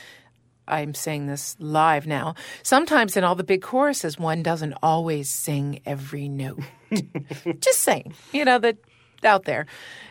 I'm 0.67 0.93
saying 0.93 1.25
this 1.25 1.55
live 1.57 2.05
now. 2.05 2.35
Sometimes 2.61 3.17
in 3.17 3.23
all 3.23 3.33
the 3.33 3.43
big 3.43 3.63
choruses, 3.63 4.19
one 4.19 4.43
doesn't 4.43 4.75
always 4.83 5.27
sing 5.27 5.79
every 5.83 6.29
note. 6.29 6.61
just 7.59 7.79
saying, 7.79 8.13
you 8.31 8.45
know, 8.45 8.59
that 8.59 8.77
out 9.25 9.45
there. 9.45 9.65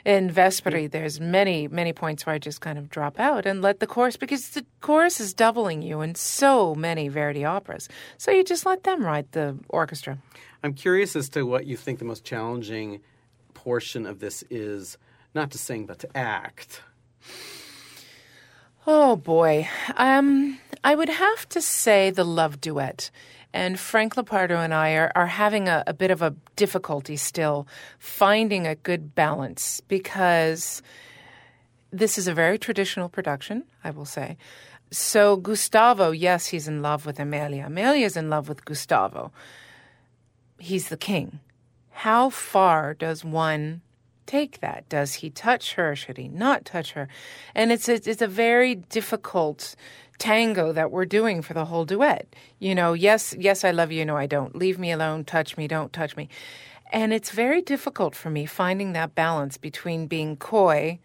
In 0.05 0.31
Vespri, 0.31 0.91
there's 0.91 1.21
many, 1.21 1.69
many 1.69 1.93
points 1.93 2.25
where 2.25 2.35
I 2.35 2.39
just 2.39 2.61
kind 2.61 2.79
of 2.79 2.89
drop 2.89 3.19
out 3.19 3.47
and 3.47 3.63
let 3.63 3.81
the 3.81 3.87
chorus, 3.87 4.17
because 4.17 4.51
the 4.51 4.65
chorus 4.81 5.21
is 5.21 5.35
doubling 5.35 5.83
you 5.83 6.01
in 6.01 6.15
so 6.15 6.75
many 6.75 7.09
Verdi 7.09 7.45
operas. 7.45 7.89
So 8.17 8.31
you 8.31 8.45
just 8.45 8.67
let 8.67 8.85
them 8.85 9.05
write 9.05 9.33
the 9.33 9.59
orchestra. 9.69 10.19
I'm 10.63 10.75
curious 10.75 11.15
as 11.15 11.29
to 11.31 11.45
what 11.45 11.67
you 11.67 11.77
think 11.77 11.99
the 11.99 12.05
most 12.05 12.25
challenging 12.25 13.01
portion 13.55 14.07
of 14.07 14.21
this 14.21 14.45
is, 14.51 14.99
not 15.35 15.51
to 15.53 15.59
sing, 15.59 15.87
but 15.87 15.99
to 16.01 16.17
act. 16.17 16.83
Oh 18.87 19.17
boy. 19.17 19.69
Um, 19.97 20.59
I 20.83 20.95
would 20.95 21.11
have 21.11 21.49
to 21.51 21.61
say 21.61 22.11
the 22.11 22.25
love 22.25 22.61
duet. 22.61 23.11
And 23.53 23.81
Frank 23.81 24.15
Lopardo 24.15 24.63
and 24.63 24.75
I 24.75 24.93
are, 24.93 25.13
are 25.15 25.27
having 25.27 25.69
a, 25.69 25.83
a 25.87 25.95
bit 25.95 26.11
of 26.11 26.23
a 26.23 26.35
difficulty 26.57 27.17
still 27.17 27.67
finding 27.99 28.67
a 28.67 28.75
good 28.75 29.15
balance 29.15 29.81
because 29.89 30.83
this 31.91 32.19
is 32.19 32.29
a 32.29 32.35
very 32.35 32.59
traditional 32.59 33.09
production, 33.09 33.65
I 33.83 33.91
will 33.91 34.05
say. 34.05 34.37
So 34.91 35.37
Gustavo, 35.37 36.11
yes, 36.11 36.47
he's 36.47 36.69
in 36.69 36.83
love 36.83 37.07
with 37.07 37.19
Amelia. 37.19 37.65
Amelia's 37.67 38.17
in 38.17 38.31
love 38.31 38.49
with 38.49 38.65
Gustavo. 38.65 39.33
He's 40.59 40.89
the 40.89 40.97
king. 40.97 41.41
How 41.91 42.31
far 42.31 42.95
does 42.95 43.25
one 43.25 43.83
take 44.29 44.61
that? 44.61 44.89
Does 44.89 45.15
he 45.15 45.31
touch 45.31 45.75
her? 45.75 45.97
Should 45.97 46.19
he 46.19 46.29
not 46.29 46.65
touch 46.65 46.93
her? 46.93 47.09
And 47.55 47.73
it's 47.73 47.89
a, 47.89 47.95
it's 47.95 48.23
a 48.23 48.29
very 48.29 48.77
difficult 48.77 49.75
tango 50.19 50.73
that 50.73 50.91
we're 50.91 51.07
doing 51.07 51.43
for 51.43 51.55
the 51.55 51.65
whole 51.65 51.85
duet. 51.85 52.27
You 52.59 52.75
know, 52.75 52.93
yes, 52.93 53.35
yes, 53.39 53.65
I 53.65 53.71
love 53.73 53.91
you. 53.91 54.05
No, 54.05 54.17
I 54.17 54.27
don't. 54.27 54.55
Leave 54.55 54.79
me 54.79 54.93
alone. 54.93 55.25
Touch 55.25 55.57
me. 55.57 55.67
Don't 55.67 55.93
touch 55.93 56.17
me. 56.17 56.29
And 56.93 57.13
it's 57.13 57.31
very 57.31 57.63
difficult 57.63 58.15
for 58.15 58.31
me 58.31 58.47
finding 58.47 58.93
that 58.93 59.15
balance 59.15 59.57
between 59.57 60.07
being 60.07 60.37
coy 60.37 60.99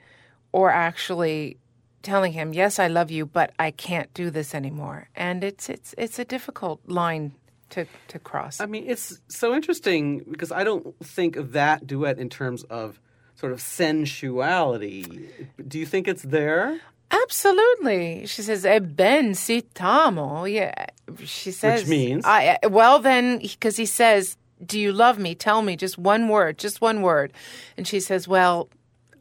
or 0.51 0.69
actually 0.69 1.57
telling 2.03 2.33
him, 2.33 2.53
"Yes, 2.53 2.79
I 2.79 2.87
love 2.87 3.11
you, 3.11 3.25
but 3.25 3.51
I 3.59 3.71
can't 3.71 4.13
do 4.13 4.29
this 4.29 4.55
anymore." 4.55 5.09
And 5.15 5.43
it's 5.43 5.69
it's 5.69 5.93
it's 5.97 6.19
a 6.19 6.25
difficult 6.25 6.79
line 6.87 7.33
to 7.71 7.85
to 8.07 8.19
cross. 8.19 8.61
I 8.61 8.65
mean, 8.65 8.85
it's 8.87 9.19
so 9.27 9.53
interesting 9.53 10.23
because 10.29 10.51
I 10.51 10.63
don't 10.63 10.95
think 11.03 11.35
of 11.35 11.51
that 11.53 11.85
duet 11.85 12.17
in 12.17 12.29
terms 12.29 12.63
of 12.63 12.99
sort 13.35 13.51
of 13.51 13.61
sensuality. 13.61 15.29
Do 15.67 15.79
you 15.79 15.85
think 15.85 16.07
it's 16.07 16.23
there? 16.23 16.79
Absolutely. 17.11 18.25
She 18.25 18.41
says, 18.41 18.65
"E 18.65 18.79
ben 18.79 19.35
si 19.35 19.61
t'amo." 19.61 20.45
Yeah. 20.45 20.87
She 21.23 21.51
says, 21.51 21.81
Which 21.81 21.89
means? 21.89 22.25
I, 22.25 22.57
eh, 22.63 22.67
well, 22.67 22.99
then, 22.99 23.39
because 23.39 23.77
he 23.77 23.85
says, 23.85 24.37
Do 24.65 24.79
you 24.79 24.91
love 24.93 25.19
me? 25.19 25.35
Tell 25.35 25.61
me 25.61 25.75
just 25.75 25.97
one 25.97 26.27
word, 26.29 26.57
just 26.57 26.81
one 26.81 27.01
word. 27.01 27.33
And 27.77 27.87
she 27.87 27.99
says, 27.99 28.27
Well, 28.27 28.69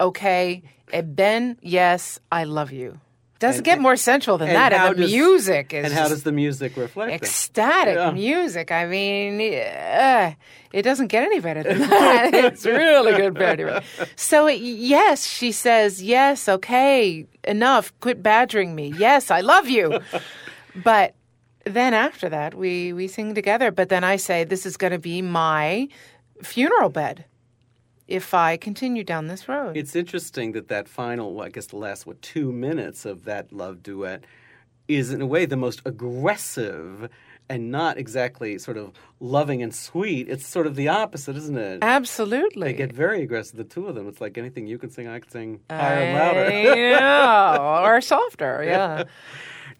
okay. 0.00 0.62
E 0.95 1.00
ben, 1.00 1.59
yes, 1.61 2.19
I 2.31 2.45
love 2.45 2.73
you. 2.73 3.00
Doesn't 3.42 3.58
And- 3.58 3.64
get 3.70 3.78
more 3.80 3.96
sensual 3.96 4.37
than 4.38 4.49
and 4.49 4.56
that. 4.56 4.72
And 4.72 4.96
the 4.96 5.02
does- 5.02 5.12
music 5.12 5.75
is 5.75 5.84
And 5.84 5.92
how 5.92 6.06
does 6.08 6.22
the 6.22 6.32
music 6.44 6.76
reflect 6.76 7.12
ecstatic 7.12 7.96
Yeah. 7.96 8.11
music. 8.12 8.70
I 8.70 8.87
mean, 8.87 9.32
uh, 9.40 10.32
it 10.72 10.82
doesn't 10.88 11.08
get 11.08 11.22
any 11.30 11.40
better 11.40 11.62
than 11.62 11.78
that. 11.90 12.32
it's 12.49 12.64
really 12.64 13.12
good, 13.20 13.34
Verdi. 13.37 13.64
So 14.16 14.46
it, 14.46 14.61
yes, 14.96 15.26
she 15.26 15.50
says, 15.52 16.02
yes, 16.02 16.49
okay, 16.49 17.26
enough. 17.56 17.92
Quit 18.00 18.22
badgering 18.22 18.70
me. 18.75 18.87
Yes, 19.06 19.30
I 19.30 19.40
love 19.40 19.66
you. 19.68 19.87
but 20.90 21.14
then 21.64 21.94
after 21.94 22.28
that, 22.28 22.54
we 22.54 22.92
we 22.92 23.08
sing 23.08 23.34
together. 23.34 23.70
But 23.70 23.88
then 23.88 24.04
I 24.04 24.16
say, 24.28 24.44
this 24.44 24.64
is 24.66 24.76
going 24.76 24.92
to 24.92 24.99
be 25.12 25.20
my 25.22 25.88
funeral 26.42 26.90
bed 26.90 27.25
if 28.12 28.35
I 28.35 28.59
continue 28.59 29.04
down 29.04 29.28
this 29.28 29.49
road. 29.49 29.75
It's 29.75 29.97
interesting 29.97 30.52
that 30.52 30.69
that 30.69 30.87
final, 30.87 31.33
well, 31.35 31.47
I 31.47 31.49
guess 31.49 31.66
the 31.69 31.78
last, 31.78 32.07
what, 32.07 32.21
two 32.21 32.52
minutes 32.52 33.07
of 33.07 33.25
that 33.25 33.54
love 33.54 33.83
duet 33.83 34.25
is, 34.87 35.14
in 35.14 35.23
a 35.23 35.26
way, 35.26 35.47
the 35.47 35.57
most 35.57 35.81
aggressive 35.87 37.09
and 37.49 37.71
not 37.71 37.97
exactly 37.97 38.59
sort 38.59 38.76
of 38.76 38.92
loving 39.19 39.62
and 39.62 39.75
sweet. 39.75 40.28
It's 40.28 40.47
sort 40.47 40.66
of 40.66 40.76
the 40.76 40.88
opposite, 40.88 41.37
isn't 41.38 41.57
it? 41.57 41.78
Absolutely. 41.81 42.69
They 42.69 42.75
get 42.75 42.92
very 42.92 43.23
aggressive, 43.23 43.57
the 43.57 43.64
two 43.64 43.87
of 43.88 43.95
them. 43.95 44.07
It's 44.09 44.21
like 44.21 44.37
anything 44.37 44.66
you 44.66 44.76
can 44.76 44.90
sing, 44.90 45.09
I 45.09 45.19
can 45.19 45.31
sing 45.31 45.61
higher 45.71 46.02
and 46.02 46.19
louder. 46.19 46.45
I 46.50 47.00
know, 47.00 47.85
or 47.87 48.00
softer, 48.02 48.62
yeah. 48.62 49.04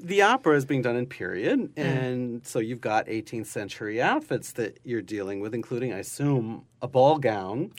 the 0.03 0.23
opera 0.23 0.57
is 0.57 0.65
being 0.65 0.83
done 0.83 0.97
in 0.97 1.07
period, 1.07 1.75
Mm. 1.75 1.79
and 1.79 2.47
so 2.47 2.59
you've 2.59 2.81
got 2.81 3.07
18th 3.09 3.47
century 3.47 4.03
outfits 4.03 4.53
that 4.53 4.79
you're 4.85 5.03
dealing 5.03 5.41
with, 5.41 5.55
including, 5.55 5.93
I 5.93 5.99
assume, 5.99 6.65
a 6.81 6.89
ball 6.89 7.19
gown. 7.19 7.73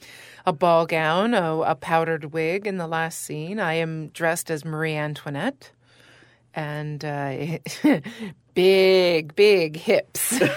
a 0.45 0.53
ball 0.53 0.85
gown, 0.85 1.33
a, 1.33 1.59
a 1.61 1.75
powdered 1.75 2.33
wig 2.33 2.65
in 2.67 2.77
the 2.77 2.87
last 2.87 3.19
scene. 3.21 3.59
I 3.59 3.73
am 3.75 4.07
dressed 4.09 4.49
as 4.51 4.63
Marie 4.65 4.95
Antoinette, 4.95 5.71
and 6.55 7.03
uh, 7.03 7.59
big, 8.53 9.35
big 9.35 9.75
hips. 9.77 10.39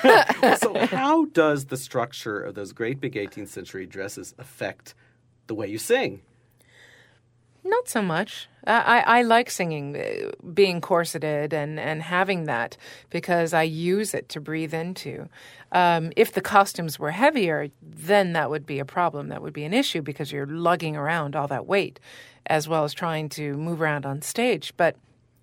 So, 0.59 0.75
how 0.87 1.25
does 1.27 1.67
the 1.67 1.77
structure 1.77 2.41
of 2.41 2.55
those 2.55 2.73
great 2.73 3.01
big 3.01 3.15
18th 3.15 3.49
century 3.49 3.87
dresses 3.87 4.35
affect 4.39 4.95
the 5.49 5.55
way 5.55 5.67
you 5.67 5.79
sing? 5.79 6.21
Not 7.67 7.89
so 7.89 8.01
much. 8.01 8.49
I, 8.65 9.01
I, 9.07 9.23
like 9.23 9.51
singing, 9.51 9.97
uh, 9.97 10.31
being 10.53 10.81
corseted 10.81 11.53
and, 11.53 11.79
and 11.79 12.03
having 12.03 12.45
that 12.45 12.77
because 13.11 13.53
I 13.53 13.63
use 13.63 14.13
it 14.13 14.29
to 14.31 14.41
breathe 14.41 14.75
into. 14.75 15.29
Um, 15.71 16.13
if 16.17 16.33
the 16.33 16.41
costumes 16.41 16.99
were 16.99 17.13
heavier, 17.13 17.69
then 17.83 18.33
that 18.33 18.51
would 18.51 18.67
be 18.67 18.79
a 18.79 18.85
problem. 18.85 19.29
That 19.29 19.43
would 19.43 19.53
be 19.53 19.65
an 19.65 19.73
issue 19.73 20.03
because 20.03 20.33
you're 20.33 20.47
lugging 20.47 20.97
around 20.97 21.37
all 21.37 21.49
that 21.49 21.67
weight 21.67 22.01
as 22.47 22.69
well 22.69 22.85
as 22.85 22.95
trying 22.95 23.29
to 23.31 23.57
move 23.57 23.81
around 23.81 24.07
on 24.07 24.23
stage. 24.23 24.73
But 24.77 24.97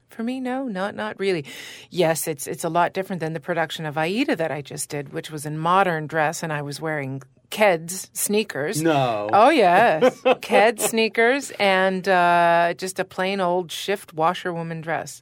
for 0.10 0.24
me, 0.24 0.40
no, 0.40 0.68
not 0.68 0.96
not 0.96 1.20
really. 1.20 1.46
Yes, 1.90 2.28
it's 2.28 2.48
it's 2.48 2.64
a 2.64 2.70
lot 2.70 2.94
different 2.94 3.20
than 3.20 3.34
the 3.34 3.40
production 3.40 3.86
of 3.86 3.98
Aida 3.98 4.36
that 4.36 4.52
I 4.52 4.62
just 4.62 4.90
did, 4.90 5.12
which 5.12 5.32
was 5.32 5.46
in 5.46 5.58
modern 5.58 6.08
dress, 6.08 6.44
and 6.44 6.54
I 6.54 6.62
was 6.62 6.80
wearing 6.80 7.22
Keds 7.54 8.10
sneakers. 8.14 8.82
No. 8.82 9.30
Oh 9.32 9.50
yes, 9.50 10.20
Ked 10.42 10.80
sneakers 10.82 11.52
and 11.60 12.08
uh, 12.10 12.74
just 12.76 13.00
a 13.00 13.06
plain 13.06 13.40
old 13.40 13.72
shift 13.72 14.12
washerwoman 14.12 14.82
dress. 14.82 15.22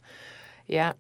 Yeah. 0.66 0.94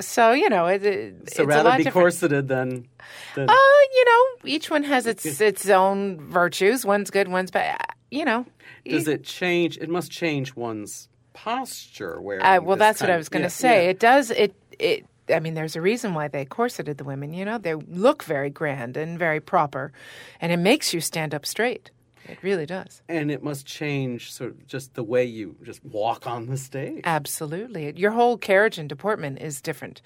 So 0.00 0.30
you 0.30 0.48
know, 0.48 0.66
it, 0.66 0.84
it, 0.84 1.14
so, 1.16 1.22
it's 1.22 1.38
a 1.40 1.46
rather 1.46 1.70
lot 1.70 1.78
be 1.78 1.84
different. 1.84 2.04
corseted 2.04 2.46
than. 2.46 2.86
than 3.34 3.50
Uh, 3.50 3.54
you 3.94 4.04
know, 4.04 4.48
each 4.48 4.70
one 4.70 4.84
has 4.84 5.08
its 5.08 5.40
its 5.40 5.68
own 5.68 6.20
virtues. 6.20 6.86
One's 6.86 7.10
good, 7.10 7.26
one's 7.26 7.50
bad. 7.50 7.84
You 8.12 8.24
know. 8.24 8.46
does 8.88 9.08
it 9.08 9.24
change? 9.24 9.78
It 9.78 9.88
must 9.88 10.12
change 10.12 10.54
one's 10.54 11.08
posture. 11.32 12.20
Where 12.20 12.44
Uh, 12.44 12.60
well, 12.60 12.76
that's 12.76 13.00
what 13.00 13.10
I 13.10 13.16
was 13.16 13.28
going 13.28 13.42
to 13.42 13.50
say. 13.50 13.88
It 13.88 13.98
does. 13.98 14.30
It. 14.30 14.54
It. 14.78 15.04
I 15.28 15.40
mean, 15.40 15.54
there's 15.54 15.76
a 15.76 15.80
reason 15.80 16.14
why 16.14 16.28
they 16.28 16.44
corseted 16.44 16.98
the 16.98 17.04
women. 17.04 17.32
You 17.32 17.44
know, 17.44 17.58
they 17.58 17.74
look 17.74 18.22
very 18.22 18.50
grand 18.50 18.96
and 18.96 19.18
very 19.18 19.40
proper, 19.40 19.92
and 20.40 20.52
it 20.52 20.58
makes 20.58 20.94
you 20.94 21.00
stand 21.00 21.34
up 21.34 21.44
straight. 21.46 21.90
It 22.28 22.42
really 22.42 22.66
does. 22.66 23.02
And 23.08 23.30
it 23.30 23.42
must 23.42 23.66
change 23.66 24.32
sort 24.32 24.50
of 24.50 24.66
just 24.66 24.94
the 24.94 25.04
way 25.04 25.24
you 25.24 25.56
just 25.62 25.84
walk 25.84 26.26
on 26.26 26.46
the 26.46 26.56
stage. 26.56 27.02
Absolutely. 27.04 27.92
Your 27.96 28.10
whole 28.10 28.36
carriage 28.36 28.78
and 28.78 28.88
deportment 28.88 29.40
is 29.40 29.60
different. 29.60 30.02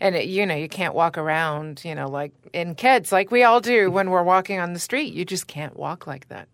And, 0.00 0.14
it, 0.14 0.26
you 0.26 0.44
know, 0.44 0.54
you 0.54 0.68
can't 0.68 0.94
walk 0.94 1.16
around, 1.16 1.82
you 1.84 1.94
know, 1.94 2.08
like 2.08 2.32
in 2.52 2.74
kids, 2.74 3.10
like 3.10 3.30
we 3.30 3.42
all 3.42 3.60
do 3.60 3.90
when 3.90 4.10
we're 4.10 4.22
walking 4.22 4.58
on 4.58 4.74
the 4.74 4.78
street. 4.78 5.14
You 5.14 5.24
just 5.24 5.46
can't 5.46 5.76
walk 5.76 6.06
like 6.06 6.28
that. 6.28 6.48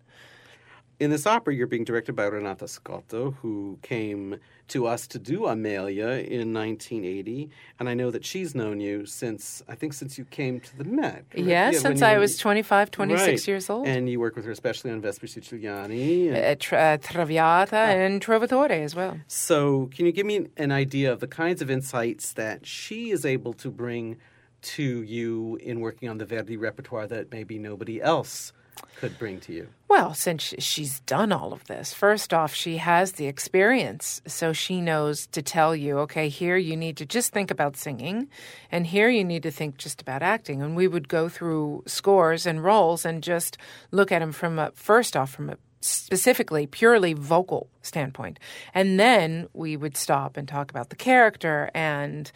In 1.00 1.11
this 1.11 1.28
opera, 1.28 1.55
you're 1.55 1.69
being 1.69 1.85
directed 1.85 2.17
by 2.17 2.25
Renata 2.25 2.67
Scotto, 2.67 3.31
who 3.40 3.78
came 3.83 4.40
to 4.67 4.88
us 4.88 5.07
to 5.07 5.19
do 5.21 5.47
Amelia 5.47 6.09
in 6.09 6.52
1980, 6.52 7.50
and 7.78 7.88
I 7.88 7.95
know 7.95 8.11
that 8.11 8.25
she's 8.25 8.52
known 8.52 8.81
you 8.81 9.07
since 9.07 9.62
I 9.69 9.76
think 9.76 9.93
since 9.93 10.19
you 10.19 10.25
came 10.25 10.59
to 10.59 10.76
the 10.76 10.83
Met. 10.83 11.31
correct? 11.31 11.47
Yeah, 11.47 11.71
since 11.71 12.00
when 12.00 12.11
I 12.11 12.19
was 12.19 12.37
25, 12.37 12.90
26 12.90 13.26
Right. 13.28 13.47
years 13.49 13.71
old. 13.71 13.87
and 13.87 14.09
you 14.11 14.19
work 14.19 14.35
with 14.35 14.45
her 14.47 14.50
especially 14.50 14.90
on 14.90 15.00
Vespri 15.00 15.28
Siciliani. 15.28 16.28
and- 16.28 16.37
uh, 16.37 16.55
tra- 16.59 16.78
uh, 16.78 16.97
Traviata 16.99 17.76
and 17.76 18.21
Trovatore 18.21 18.71
as 18.83 18.97
well. 18.97 19.21
So, 19.28 19.88
can 19.95 20.05
you 20.05 20.11
give 20.12 20.26
me 20.26 20.49
an 20.57 20.73
idea 20.73 21.12
of 21.12 21.21
the 21.21 21.28
kinds 21.28 21.62
of 21.62 21.71
insights 21.71 22.33
that 22.33 22.67
she 22.67 23.11
is 23.11 23.25
able 23.25 23.52
to 23.55 23.71
bring 23.71 24.17
to 24.61 25.02
you 25.05 25.57
in 25.62 25.78
working 25.78 26.09
on 26.09 26.19
the 26.19 26.26
Verdi 26.26 26.57
repertoire 26.57 27.07
that 27.07 27.31
maybe 27.31 27.57
nobody 27.61 28.02
else 28.02 28.52
could 28.97 29.19
bring 29.19 29.41
to 29.41 29.53
you? 29.53 29.69
Well, 29.89 30.15
since 30.15 30.55
she's 30.59 31.01
done 31.01 31.33
all 31.33 31.53
of 31.53 31.67
this, 31.67 31.95
first 31.95 32.35
off, 32.35 32.55
she 32.55 32.77
has 32.77 33.13
the 33.13 33.27
experience. 33.27 34.21
So 34.27 34.53
she 34.53 34.81
knows 34.81 35.27
to 35.29 35.43
tell 35.43 35.75
you, 35.75 35.99
okay, 36.01 36.29
here 36.29 36.57
you 36.57 36.77
need 36.77 36.97
to 36.99 37.07
just 37.07 37.33
think 37.33 37.51
about 37.51 37.77
singing, 37.77 38.29
and 38.71 38.87
here 38.87 39.09
you 39.09 39.25
need 39.25 39.43
to 39.45 39.51
think 39.51 39.79
just 39.79 40.03
about 40.03 40.23
acting. 40.23 40.63
And 40.63 40.77
we 40.77 40.89
would 40.89 41.09
go 41.09 41.29
through 41.29 41.85
scores 41.87 42.47
and 42.47 42.63
roles 42.63 43.05
and 43.05 43.23
just 43.23 43.57
look 43.91 44.13
at 44.13 44.21
them 44.21 44.33
from 44.33 44.59
a, 44.59 44.71
first 44.73 45.17
off, 45.17 45.31
from 45.31 45.51
a 45.51 45.57
specifically 45.81 46.67
purely 46.67 47.13
vocal 47.13 47.69
standpoint. 47.83 48.39
And 48.75 48.99
then 48.99 49.49
we 49.53 49.77
would 49.77 49.97
stop 49.97 50.37
and 50.37 50.47
talk 50.47 50.71
about 50.71 50.91
the 50.91 50.97
character 50.97 51.71
and 51.73 52.31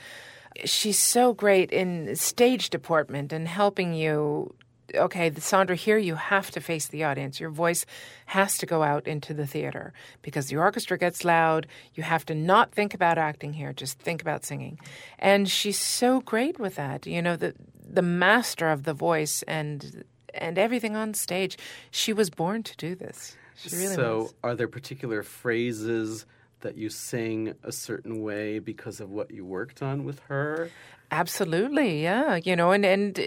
she's 0.65 0.99
so 0.99 1.33
great 1.33 1.71
in 1.71 2.15
stage 2.17 2.71
deportment 2.71 3.33
and 3.33 3.49
helping 3.49 3.95
you 3.95 4.55
okay, 4.95 5.31
Sondra, 5.31 5.75
here 5.75 5.99
you 5.99 6.15
have 6.15 6.51
to 6.53 6.61
face 6.61 6.89
the 6.89 7.05
audience. 7.05 7.41
Your 7.41 7.51
voice 7.51 7.87
has 8.27 8.59
to 8.59 8.67
go 8.67 8.83
out 8.83 9.07
into 9.07 9.35
the 9.35 9.47
theater 9.47 9.93
because 10.23 10.47
the 10.47 10.57
orchestra 10.57 10.99
gets 10.99 11.25
loud. 11.25 11.67
You 11.95 12.03
have 12.03 12.25
to 12.27 12.35
not 12.35 12.73
think 12.73 12.95
about 12.95 13.19
acting 13.19 13.53
here, 13.53 13.73
just 13.73 13.99
think 13.99 14.21
about 14.21 14.45
singing. 14.45 14.79
And 15.19 15.49
she's 15.49 15.79
so 15.79 16.21
great 16.21 16.59
with 16.59 16.77
that. 16.77 17.07
You 17.07 17.23
know, 17.23 17.37
the 17.37 17.55
the 17.89 18.03
master 18.03 18.71
of 18.71 18.85
the 18.85 18.95
voice 18.95 19.43
and 19.43 20.05
and 20.35 20.59
everything 20.59 20.97
on 20.97 21.15
stage. 21.15 21.59
She 21.91 22.13
was 22.13 22.31
born 22.31 22.63
to 22.63 22.77
do 22.77 22.95
this. 22.95 23.37
She 23.57 23.77
really 23.77 23.95
so, 23.95 24.19
was. 24.19 24.35
are 24.43 24.55
there 24.55 24.69
particular 24.69 25.23
phrases 25.23 26.27
that 26.61 26.77
you 26.77 26.89
sing 26.89 27.55
a 27.63 27.73
certain 27.73 28.23
way 28.23 28.59
because 28.59 29.01
of 29.01 29.11
what 29.11 29.31
you 29.31 29.45
worked 29.45 29.83
on 29.83 30.05
with 30.05 30.21
her? 30.21 30.71
Absolutely, 31.11 32.03
yeah. 32.03 32.37
You 32.37 32.57
know, 32.57 32.71
and 32.71 32.85
and 32.85 33.19
uh, 33.19 33.23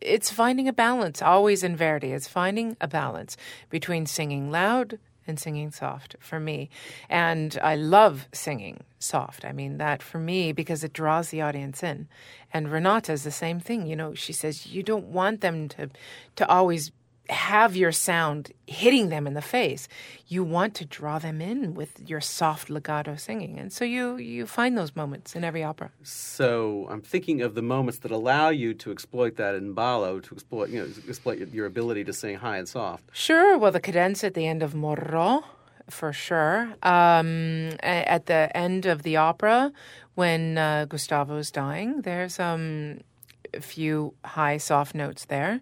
it's 0.00 0.30
finding 0.30 0.68
a 0.68 0.72
balance. 0.72 1.22
Always 1.22 1.62
in 1.62 1.76
Verdi, 1.76 2.12
it's 2.12 2.28
finding 2.28 2.76
a 2.80 2.88
balance 2.88 3.36
between 3.70 4.06
singing 4.06 4.50
loud 4.50 4.98
and 5.26 5.38
singing 5.38 5.70
soft 5.70 6.16
for 6.20 6.38
me. 6.38 6.70
And 7.08 7.58
I 7.62 7.74
love 7.74 8.28
singing 8.32 8.80
soft. 8.98 9.44
I 9.44 9.52
mean 9.52 9.78
that 9.78 10.02
for 10.02 10.18
me 10.18 10.52
because 10.52 10.84
it 10.84 10.92
draws 10.92 11.30
the 11.30 11.42
audience 11.42 11.82
in. 11.82 12.08
And 12.52 12.70
Renata 12.70 13.12
is 13.12 13.24
the 13.24 13.30
same 13.30 13.60
thing. 13.60 13.86
You 13.86 13.96
know, 13.96 14.14
she 14.14 14.32
says 14.32 14.66
you 14.66 14.82
don't 14.82 15.06
want 15.06 15.40
them 15.40 15.68
to 15.70 15.90
to 16.36 16.48
always 16.48 16.92
have 17.30 17.76
your 17.76 17.92
sound 17.92 18.52
hitting 18.66 19.08
them 19.08 19.26
in 19.26 19.34
the 19.34 19.42
face. 19.42 19.88
You 20.28 20.44
want 20.44 20.74
to 20.76 20.84
draw 20.84 21.18
them 21.18 21.40
in 21.40 21.74
with 21.74 22.08
your 22.08 22.20
soft 22.20 22.70
legato 22.70 23.16
singing. 23.16 23.58
And 23.58 23.72
so 23.72 23.84
you 23.84 24.16
you 24.16 24.46
find 24.46 24.76
those 24.76 24.94
moments 24.94 25.34
in 25.34 25.44
every 25.44 25.62
opera. 25.62 25.90
So, 26.02 26.86
I'm 26.90 27.02
thinking 27.02 27.42
of 27.42 27.54
the 27.54 27.62
moments 27.62 28.00
that 28.00 28.10
allow 28.10 28.48
you 28.48 28.74
to 28.74 28.90
exploit 28.90 29.36
that 29.36 29.54
in 29.54 29.72
ballo, 29.72 30.20
to 30.20 30.34
exploit, 30.34 30.70
you 30.70 30.80
know, 30.80 30.88
exploit 31.08 31.38
your 31.52 31.66
ability 31.66 32.04
to 32.04 32.12
sing 32.12 32.36
high 32.36 32.58
and 32.58 32.68
soft. 32.68 33.04
Sure. 33.12 33.56
Well, 33.58 33.72
the 33.72 33.80
cadenza 33.80 34.26
at 34.26 34.34
the 34.34 34.46
end 34.46 34.62
of 34.62 34.74
Morro, 34.74 35.44
for 35.88 36.12
sure. 36.12 36.74
Um, 36.82 37.70
at 37.80 38.26
the 38.26 38.50
end 38.54 38.86
of 38.86 39.02
the 39.02 39.16
opera, 39.16 39.72
when 40.14 40.58
uh, 40.58 40.86
Gustavo 40.88 41.36
is 41.36 41.50
dying, 41.50 42.02
there's 42.02 42.40
um, 42.40 43.00
a 43.54 43.60
few 43.60 44.14
high, 44.24 44.56
soft 44.56 44.94
notes 44.94 45.26
there. 45.26 45.60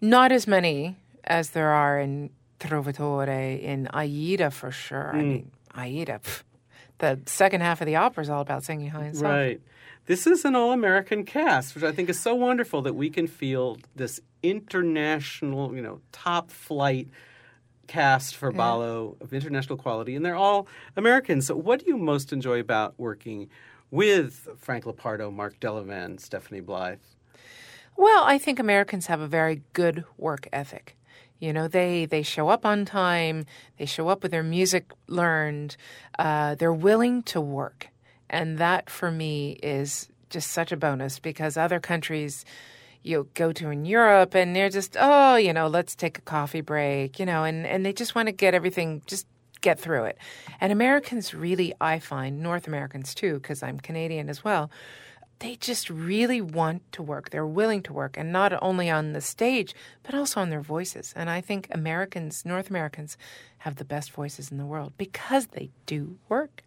Not 0.00 0.32
as 0.32 0.46
many 0.46 0.96
as 1.24 1.50
there 1.50 1.70
are 1.70 1.98
in 1.98 2.30
Trovatore, 2.60 3.60
in 3.60 3.88
Aida, 3.92 4.50
for 4.50 4.70
sure. 4.70 5.14
I 5.14 5.20
hmm. 5.20 5.28
mean, 5.28 5.50
Aida, 5.74 6.20
pff, 6.22 6.42
the 6.98 7.20
second 7.26 7.60
half 7.60 7.80
of 7.80 7.86
the 7.86 7.96
opera 7.96 8.22
is 8.22 8.30
all 8.30 8.40
about 8.40 8.64
singing 8.64 8.88
high 8.88 9.04
and 9.04 9.16
soft. 9.16 9.24
Right. 9.24 9.60
This 10.06 10.26
is 10.26 10.44
an 10.44 10.54
all 10.54 10.72
American 10.72 11.24
cast, 11.24 11.74
which 11.74 11.82
I 11.82 11.90
think 11.90 12.08
is 12.08 12.20
so 12.20 12.34
wonderful 12.34 12.82
that 12.82 12.94
we 12.94 13.10
can 13.10 13.26
feel 13.26 13.78
this 13.96 14.20
international, 14.42 15.74
you 15.74 15.82
know, 15.82 16.00
top 16.12 16.50
flight 16.50 17.08
cast 17.88 18.36
for 18.36 18.52
Ballo 18.52 19.16
of 19.20 19.32
international 19.32 19.76
quality, 19.76 20.14
and 20.14 20.24
they're 20.24 20.36
all 20.36 20.68
Americans. 20.96 21.46
So, 21.46 21.56
what 21.56 21.80
do 21.80 21.86
you 21.88 21.98
most 21.98 22.32
enjoy 22.32 22.60
about 22.60 22.94
working 22.98 23.48
with 23.90 24.48
Frank 24.58 24.84
Lopardo, 24.84 25.32
Mark 25.32 25.58
Delavan, 25.60 26.20
Stephanie 26.20 26.60
Blythe? 26.60 26.98
Well, 27.96 28.24
I 28.24 28.38
think 28.38 28.58
Americans 28.58 29.06
have 29.06 29.20
a 29.20 29.26
very 29.26 29.62
good 29.72 30.04
work 30.18 30.48
ethic. 30.52 30.96
You 31.38 31.52
know, 31.52 31.68
they 31.68 32.06
they 32.06 32.22
show 32.22 32.48
up 32.48 32.64
on 32.64 32.84
time. 32.84 33.44
They 33.78 33.86
show 33.86 34.08
up 34.08 34.22
with 34.22 34.32
their 34.32 34.42
music 34.42 34.90
learned. 35.06 35.76
Uh, 36.18 36.54
they're 36.54 36.72
willing 36.72 37.22
to 37.24 37.40
work, 37.40 37.88
and 38.30 38.58
that 38.58 38.88
for 38.88 39.10
me 39.10 39.58
is 39.62 40.08
just 40.30 40.50
such 40.50 40.72
a 40.72 40.76
bonus 40.76 41.18
because 41.18 41.56
other 41.56 41.78
countries 41.80 42.44
you 43.02 43.28
go 43.34 43.52
to 43.52 43.70
in 43.70 43.84
Europe 43.84 44.34
and 44.34 44.56
they're 44.56 44.68
just 44.68 44.96
oh 44.98 45.36
you 45.36 45.52
know 45.52 45.68
let's 45.68 45.94
take 45.94 46.18
a 46.18 46.20
coffee 46.22 46.60
break 46.60 47.20
you 47.20 47.24
know 47.26 47.44
and 47.44 47.64
and 47.64 47.86
they 47.86 47.92
just 47.92 48.16
want 48.16 48.26
to 48.26 48.32
get 48.32 48.52
everything 48.52 49.00
just 49.06 49.26
get 49.60 49.78
through 49.78 50.04
it. 50.04 50.18
And 50.60 50.72
Americans 50.72 51.34
really 51.34 51.72
I 51.80 51.98
find 51.98 52.42
North 52.42 52.66
Americans 52.66 53.14
too 53.14 53.34
because 53.34 53.62
I'm 53.62 53.78
Canadian 53.78 54.28
as 54.28 54.42
well 54.44 54.70
they 55.38 55.56
just 55.56 55.90
really 55.90 56.40
want 56.40 56.90
to 56.92 57.02
work. 57.02 57.30
They're 57.30 57.46
willing 57.46 57.82
to 57.82 57.92
work, 57.92 58.16
and 58.16 58.32
not 58.32 58.52
only 58.62 58.88
on 58.88 59.12
the 59.12 59.20
stage, 59.20 59.74
but 60.02 60.14
also 60.14 60.40
on 60.40 60.50
their 60.50 60.60
voices. 60.60 61.12
And 61.16 61.28
I 61.28 61.40
think 61.40 61.68
Americans, 61.70 62.44
North 62.44 62.70
Americans, 62.70 63.16
have 63.58 63.76
the 63.76 63.84
best 63.84 64.12
voices 64.12 64.50
in 64.50 64.58
the 64.58 64.66
world 64.66 64.92
because 64.96 65.48
they 65.48 65.70
do 65.84 66.18
work. 66.28 66.62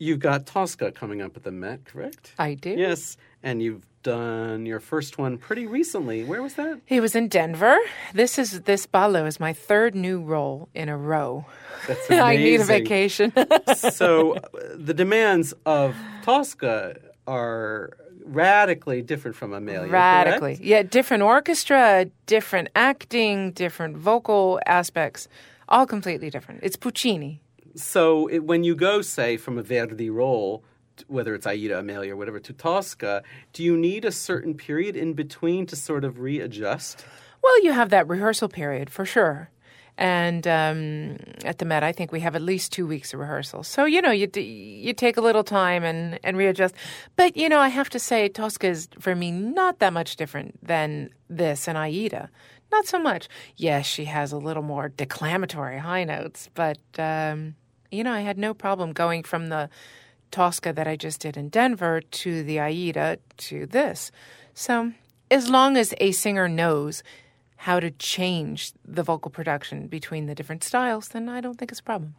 You've 0.00 0.20
got 0.20 0.46
Tosca 0.46 0.92
coming 0.92 1.20
up 1.20 1.36
at 1.36 1.42
the 1.42 1.50
Met, 1.50 1.84
correct? 1.84 2.32
I 2.38 2.54
do. 2.54 2.70
Yes, 2.70 3.16
and 3.42 3.60
you've 3.60 3.84
done 4.04 4.64
your 4.64 4.78
first 4.78 5.18
one 5.18 5.38
pretty 5.38 5.66
recently. 5.66 6.24
Where 6.24 6.40
was 6.40 6.54
that? 6.54 6.80
He 6.86 7.00
was 7.00 7.16
in 7.16 7.28
Denver. 7.28 7.76
This 8.14 8.38
is 8.38 8.62
this 8.62 8.86
Ballo 8.86 9.26
is 9.26 9.40
my 9.40 9.52
third 9.52 9.94
new 9.94 10.20
role 10.20 10.68
in 10.72 10.88
a 10.88 10.96
row. 10.96 11.46
That's 11.86 12.08
amazing. 12.08 12.24
I 12.24 12.36
need 12.36 12.60
a 12.60 12.64
vacation. 12.64 13.32
so 13.76 14.34
uh, 14.36 14.40
the 14.76 14.94
demands 14.94 15.52
of 15.66 15.96
Tosca 16.22 16.96
are 17.28 17.96
radically 18.24 19.02
different 19.02 19.36
from 19.36 19.52
Amelia. 19.52 19.90
Radically. 19.90 20.54
correct? 20.56 20.64
Yeah, 20.64 20.82
different 20.82 21.22
orchestra, 21.22 22.06
different 22.26 22.68
acting, 22.74 23.52
different 23.52 23.96
vocal 23.96 24.60
aspects, 24.66 25.28
all 25.68 25.86
completely 25.86 26.30
different. 26.30 26.60
It's 26.62 26.76
Puccini. 26.76 27.40
So 27.76 28.26
it, 28.28 28.40
when 28.44 28.64
you 28.64 28.74
go, 28.74 29.02
say, 29.02 29.36
from 29.36 29.58
a 29.58 29.62
Verdi 29.62 30.10
role, 30.10 30.64
whether 31.06 31.34
it's 31.34 31.46
Aida, 31.46 31.78
Amelia, 31.78 32.14
or 32.14 32.16
whatever, 32.16 32.40
to 32.40 32.52
Tosca, 32.52 33.22
do 33.52 33.62
you 33.62 33.76
need 33.76 34.04
a 34.04 34.10
certain 34.10 34.54
period 34.54 34.96
in 34.96 35.12
between 35.12 35.66
to 35.66 35.76
sort 35.76 36.04
of 36.04 36.18
readjust? 36.18 37.04
Well, 37.42 37.62
you 37.62 37.72
have 37.72 37.90
that 37.90 38.08
rehearsal 38.08 38.48
period 38.48 38.90
for 38.90 39.04
sure. 39.04 39.50
And 39.98 40.46
um, 40.46 41.16
at 41.44 41.58
the 41.58 41.64
Met, 41.64 41.82
I 41.82 41.90
think 41.90 42.12
we 42.12 42.20
have 42.20 42.36
at 42.36 42.42
least 42.42 42.70
two 42.72 42.86
weeks 42.86 43.12
of 43.12 43.18
rehearsal. 43.18 43.64
So 43.64 43.84
you 43.84 44.00
know, 44.00 44.12
you 44.12 44.30
you 44.36 44.92
take 44.94 45.16
a 45.16 45.20
little 45.20 45.42
time 45.42 45.82
and, 45.82 46.20
and 46.22 46.36
readjust. 46.36 46.76
But 47.16 47.36
you 47.36 47.48
know, 47.48 47.58
I 47.58 47.68
have 47.68 47.90
to 47.90 47.98
say, 47.98 48.28
Tosca 48.28 48.68
is 48.68 48.88
for 49.00 49.16
me 49.16 49.32
not 49.32 49.80
that 49.80 49.92
much 49.92 50.14
different 50.14 50.64
than 50.64 51.10
this 51.28 51.66
and 51.66 51.76
Aida. 51.76 52.30
Not 52.70 52.86
so 52.86 53.00
much. 53.00 53.28
Yes, 53.56 53.86
she 53.86 54.04
has 54.04 54.30
a 54.30 54.36
little 54.38 54.62
more 54.62 54.88
declamatory 54.88 55.78
high 55.78 56.04
notes, 56.04 56.48
but 56.54 56.78
um, 56.96 57.56
you 57.90 58.04
know, 58.04 58.12
I 58.12 58.20
had 58.20 58.38
no 58.38 58.54
problem 58.54 58.92
going 58.92 59.24
from 59.24 59.48
the 59.48 59.68
Tosca 60.30 60.72
that 60.74 60.86
I 60.86 60.94
just 60.94 61.20
did 61.20 61.36
in 61.36 61.48
Denver 61.48 62.00
to 62.00 62.42
the 62.44 62.60
Aida 62.60 63.18
to 63.38 63.66
this. 63.66 64.12
So 64.54 64.92
as 65.30 65.48
long 65.48 65.76
as 65.76 65.92
a 65.98 66.12
singer 66.12 66.48
knows 66.48 67.02
how 67.58 67.80
to 67.80 67.90
change 67.90 68.72
the 68.84 69.02
vocal 69.02 69.30
production 69.30 69.88
between 69.88 70.26
the 70.26 70.34
different 70.34 70.62
styles, 70.62 71.08
then 71.08 71.28
I 71.28 71.40
don't 71.40 71.58
think 71.58 71.72
it's 71.72 71.80
a 71.80 71.84
problem. 71.84 72.14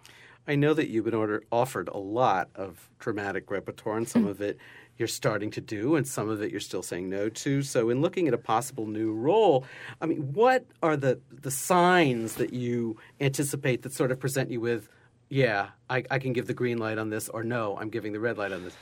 I 0.47 0.55
know 0.55 0.73
that 0.73 0.89
you've 0.89 1.05
been 1.05 1.13
order, 1.13 1.43
offered 1.51 1.87
a 1.87 1.97
lot 1.97 2.49
of 2.55 2.89
dramatic 2.99 3.49
repertoire, 3.49 3.97
and 3.97 4.07
some 4.07 4.23
hmm. 4.23 4.29
of 4.29 4.41
it 4.41 4.57
you're 4.97 5.07
starting 5.07 5.49
to 5.51 5.61
do, 5.61 5.95
and 5.95 6.05
some 6.05 6.27
of 6.27 6.41
it 6.41 6.51
you're 6.51 6.59
still 6.59 6.81
saying 6.81 7.09
no 7.09 7.29
to. 7.29 7.61
So, 7.61 7.89
in 7.89 8.01
looking 8.01 8.27
at 8.27 8.33
a 8.33 8.37
possible 8.37 8.85
new 8.85 9.13
role, 9.13 9.63
I 10.01 10.07
mean, 10.07 10.33
what 10.33 10.65
are 10.83 10.97
the 10.97 11.19
the 11.31 11.51
signs 11.51 12.35
that 12.35 12.51
you 12.51 12.97
anticipate 13.21 13.83
that 13.83 13.93
sort 13.93 14.11
of 14.11 14.19
present 14.19 14.51
you 14.51 14.59
with, 14.59 14.89
yeah, 15.29 15.69
I, 15.89 16.03
I 16.11 16.19
can 16.19 16.33
give 16.33 16.47
the 16.47 16.53
green 16.53 16.79
light 16.79 16.97
on 16.97 17.09
this, 17.11 17.29
or 17.29 17.43
no, 17.43 17.77
I'm 17.77 17.89
giving 17.89 18.11
the 18.11 18.19
red 18.19 18.37
light 18.37 18.51
on 18.51 18.65
this? 18.65 18.75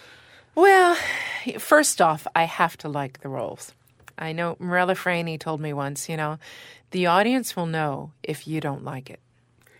Well, 0.55 0.97
first 1.59 2.01
off, 2.01 2.25
I 2.35 2.45
have 2.45 2.77
to 2.77 2.89
like 2.89 3.21
the 3.21 3.29
roles. 3.29 3.73
I 4.17 4.31
know 4.31 4.55
Mirella 4.59 4.95
Freni 4.95 5.39
told 5.39 5.61
me 5.61 5.73
once, 5.73 6.09
you 6.09 6.17
know, 6.17 6.39
the 6.91 7.05
audience 7.05 7.55
will 7.55 7.65
know 7.65 8.11
if 8.23 8.47
you 8.47 8.59
don't 8.59 8.83
like 8.83 9.09
it. 9.09 9.19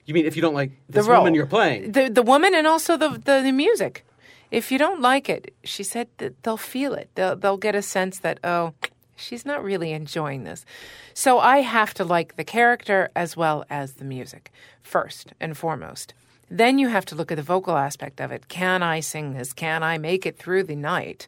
You 0.06 0.13
mean 0.13 0.26
if 0.26 0.36
you 0.36 0.41
don't 0.41 0.54
like 0.54 0.71
this 0.89 1.06
the 1.06 1.12
role. 1.12 1.21
woman 1.21 1.36
you're 1.36 1.45
playing? 1.45 1.91
The 1.91 2.10
the 2.10 2.21
woman 2.21 2.56
and 2.56 2.65
also 2.65 2.95
the, 2.95 3.10
the, 3.10 3.41
the 3.41 3.52
music. 3.52 4.06
If 4.50 4.71
you 4.71 4.78
don't 4.78 5.02
like 5.02 5.28
it, 5.28 5.54
she 5.65 5.84
said 5.84 6.08
that 6.19 6.41
they'll 6.43 6.56
feel 6.56 6.93
it. 6.93 7.10
They'll 7.15 7.36
they'll 7.36 7.58
get 7.58 7.76
a 7.76 7.82
sense 7.82 8.19
that 8.19 8.39
oh, 8.43 8.73
she's 9.17 9.45
not 9.45 9.63
really 9.63 9.91
enjoying 9.91 10.45
this. 10.45 10.65
So 11.13 11.39
I 11.39 11.58
have 11.60 11.93
to 11.95 12.06
like 12.06 12.38
the 12.38 12.45
character 12.45 13.10
as 13.15 13.36
well 13.36 13.65
as 13.69 13.93
the 13.93 14.06
music 14.06 14.52
first 14.82 15.34
and 15.41 15.58
foremost. 15.58 16.13
Then 16.50 16.80
you 16.80 16.88
have 16.88 17.06
to 17.08 17.15
look 17.15 17.32
at 17.32 17.36
the 17.36 17.43
vocal 17.43 17.76
aspect 17.76 18.21
of 18.21 18.32
it. 18.32 18.47
Can 18.47 18.82
I 18.82 19.02
sing 19.02 19.34
this? 19.34 19.52
Can 19.52 19.84
I 19.84 19.97
make 19.97 20.26
it 20.26 20.38
through 20.38 20.63
the 20.63 20.78
night? 20.78 21.28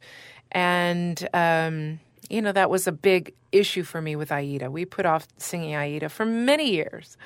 And 0.51 1.27
um, 1.33 1.99
you 2.29 2.41
know 2.41 2.51
that 2.51 2.69
was 2.69 2.87
a 2.87 2.91
big 2.91 3.33
issue 3.51 3.83
for 3.83 4.01
me 4.01 4.15
with 4.15 4.31
Aida. 4.31 4.69
We 4.69 4.85
put 4.85 5.05
off 5.05 5.27
singing 5.37 5.75
Aida 5.75 6.09
for 6.09 6.25
many 6.25 6.71
years. 6.71 7.17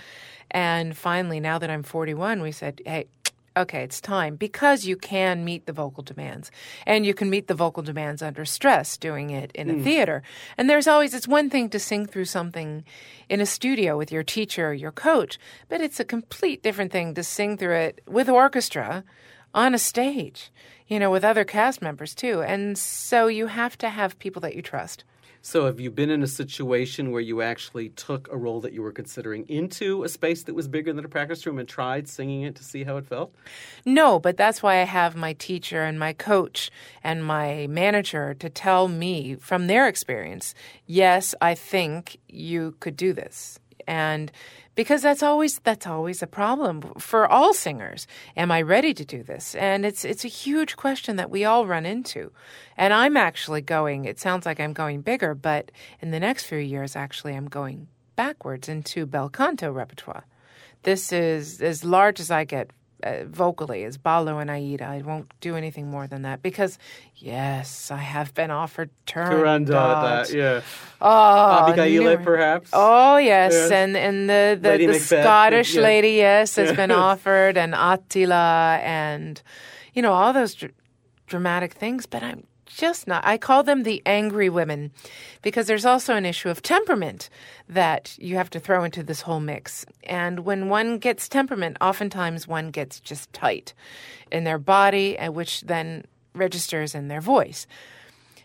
And 0.51 0.95
finally, 0.95 1.39
now 1.39 1.57
that 1.57 1.69
I'm 1.69 1.83
41, 1.83 2.41
we 2.41 2.51
said, 2.51 2.81
hey, 2.85 3.07
okay, 3.55 3.83
it's 3.83 4.01
time 4.01 4.35
because 4.35 4.85
you 4.85 4.95
can 4.95 5.45
meet 5.45 5.65
the 5.65 5.73
vocal 5.73 6.03
demands 6.03 6.51
and 6.85 7.05
you 7.05 7.13
can 7.13 7.29
meet 7.29 7.47
the 7.47 7.53
vocal 7.53 7.83
demands 7.83 8.21
under 8.21 8.45
stress 8.45 8.97
doing 8.97 9.29
it 9.29 9.51
in 9.53 9.69
a 9.69 9.73
mm. 9.73 9.83
theater. 9.83 10.23
And 10.57 10.69
there's 10.69 10.87
always, 10.87 11.13
it's 11.13 11.27
one 11.27 11.49
thing 11.49 11.69
to 11.69 11.79
sing 11.79 12.05
through 12.05 12.25
something 12.25 12.83
in 13.29 13.41
a 13.41 13.45
studio 13.45 13.97
with 13.97 14.11
your 14.11 14.23
teacher 14.23 14.69
or 14.69 14.73
your 14.73 14.91
coach, 14.91 15.37
but 15.69 15.81
it's 15.81 15.99
a 15.99 16.05
complete 16.05 16.63
different 16.63 16.91
thing 16.91 17.13
to 17.13 17.23
sing 17.23 17.57
through 17.57 17.75
it 17.75 18.01
with 18.07 18.29
orchestra 18.29 19.03
on 19.53 19.73
a 19.73 19.79
stage, 19.79 20.51
you 20.87 20.99
know, 20.99 21.11
with 21.11 21.23
other 21.23 21.43
cast 21.43 21.81
members 21.81 22.15
too. 22.15 22.41
And 22.41 22.77
so 22.77 23.27
you 23.27 23.47
have 23.47 23.77
to 23.79 23.89
have 23.89 24.19
people 24.19 24.41
that 24.41 24.55
you 24.55 24.61
trust. 24.61 25.03
So, 25.45 25.65
have 25.65 25.77
you 25.77 25.91
been 25.91 26.09
in 26.09 26.23
a 26.23 26.27
situation 26.27 27.11
where 27.11 27.19
you 27.19 27.41
actually 27.41 27.89
took 27.89 28.31
a 28.31 28.37
role 28.37 28.61
that 28.61 28.71
you 28.71 28.81
were 28.81 28.93
considering 28.93 29.43
into 29.49 30.05
a 30.05 30.07
space 30.07 30.43
that 30.43 30.55
was 30.55 30.69
bigger 30.69 30.93
than 30.93 31.03
a 31.03 31.09
practice 31.09 31.45
room 31.45 31.59
and 31.59 31.67
tried 31.67 32.07
singing 32.07 32.43
it 32.43 32.55
to 32.55 32.63
see 32.63 32.85
how 32.85 32.95
it 32.95 33.05
felt? 33.05 33.35
No, 33.85 34.19
but 34.19 34.37
that's 34.37 34.63
why 34.63 34.75
I 34.79 34.85
have 34.85 35.17
my 35.17 35.33
teacher 35.33 35.83
and 35.83 35.99
my 35.99 36.13
coach 36.13 36.71
and 37.03 37.25
my 37.25 37.67
manager 37.67 38.33
to 38.35 38.49
tell 38.49 38.87
me 38.87 39.35
from 39.35 39.67
their 39.67 39.85
experience 39.85 40.55
yes, 40.85 41.35
I 41.41 41.55
think 41.55 42.17
you 42.29 42.77
could 42.79 42.95
do 42.95 43.11
this. 43.11 43.59
And 43.87 44.31
because 44.75 45.01
that's 45.01 45.23
always 45.23 45.59
that's 45.59 45.85
always 45.85 46.23
a 46.23 46.27
problem 46.27 46.81
for 46.97 47.27
all 47.27 47.53
singers. 47.53 48.07
Am 48.35 48.51
I 48.51 48.61
ready 48.61 48.93
to 48.93 49.05
do 49.05 49.23
this? 49.23 49.55
And 49.55 49.85
it's 49.85 50.03
it's 50.03 50.25
a 50.25 50.29
huge 50.29 50.75
question 50.75 51.15
that 51.17 51.29
we 51.29 51.45
all 51.45 51.67
run 51.67 51.85
into. 51.85 52.31
And 52.77 52.93
I'm 52.93 53.17
actually 53.17 53.61
going. 53.61 54.05
It 54.05 54.19
sounds 54.19 54.45
like 54.45 54.59
I'm 54.59 54.73
going 54.73 55.01
bigger, 55.01 55.35
but 55.35 55.71
in 56.01 56.11
the 56.11 56.19
next 56.19 56.45
few 56.45 56.57
years, 56.57 56.95
actually, 56.95 57.35
I'm 57.35 57.47
going 57.47 57.87
backwards 58.15 58.69
into 58.69 59.05
bel 59.05 59.29
canto 59.29 59.71
repertoire. 59.71 60.25
This 60.83 61.11
is 61.11 61.61
as 61.61 61.83
large 61.83 62.19
as 62.19 62.29
I 62.29 62.43
get 62.43 62.71
uh, 63.03 63.25
vocally 63.25 63.83
as 63.83 63.97
ballo 63.97 64.39
and 64.39 64.49
Aida. 64.49 64.85
I 64.85 65.01
won't 65.01 65.31
do 65.41 65.55
anything 65.55 65.89
more 65.89 66.07
than 66.07 66.21
that 66.23 66.41
because, 66.41 66.79
yes, 67.15 67.91
I 67.91 67.97
have 67.97 68.33
been 68.33 68.49
offered 68.49 68.89
Turandot. 69.05 69.67
that, 69.67 70.33
yeah. 70.33 70.61
Oh, 71.01 71.71
Abigaille, 71.71 72.23
perhaps. 72.23 72.69
Oh, 72.73 73.17
yes, 73.17 73.53
yes. 73.53 73.71
and 73.71 73.97
and 73.97 74.29
the 74.29 74.57
the, 74.59 74.87
the 74.87 74.99
Scottish 74.99 75.75
yeah. 75.75 75.81
lady, 75.81 76.11
yes, 76.11 76.55
has 76.55 76.75
been 76.75 76.91
offered, 77.09 77.57
and 77.57 77.75
Attila, 77.75 78.79
and 78.81 79.41
you 79.93 80.01
know 80.01 80.13
all 80.13 80.33
those 80.33 80.55
dr- 80.55 80.73
dramatic 81.27 81.73
things. 81.73 82.05
But 82.05 82.23
I'm 82.23 82.47
just 82.73 83.07
not. 83.07 83.25
I 83.25 83.37
call 83.37 83.63
them 83.63 83.83
the 83.83 84.01
angry 84.05 84.49
women 84.49 84.91
because 85.41 85.67
there's 85.67 85.85
also 85.85 86.15
an 86.15 86.25
issue 86.25 86.49
of 86.49 86.61
temperament 86.61 87.29
that 87.69 88.17
you 88.19 88.35
have 88.35 88.49
to 88.51 88.59
throw 88.59 88.83
into 88.83 89.03
this 89.03 89.21
whole 89.21 89.39
mix. 89.39 89.85
And 90.03 90.39
when 90.39 90.69
one 90.69 90.97
gets 90.97 91.29
temperament, 91.29 91.77
oftentimes 91.79 92.47
one 92.47 92.71
gets 92.71 92.99
just 92.99 93.31
tight 93.33 93.73
in 94.31 94.43
their 94.43 94.59
body, 94.59 95.17
uh, 95.17 95.31
which 95.31 95.61
then 95.61 96.05
registers 96.33 96.95
in 96.95 97.07
their 97.07 97.21
voice. 97.21 97.67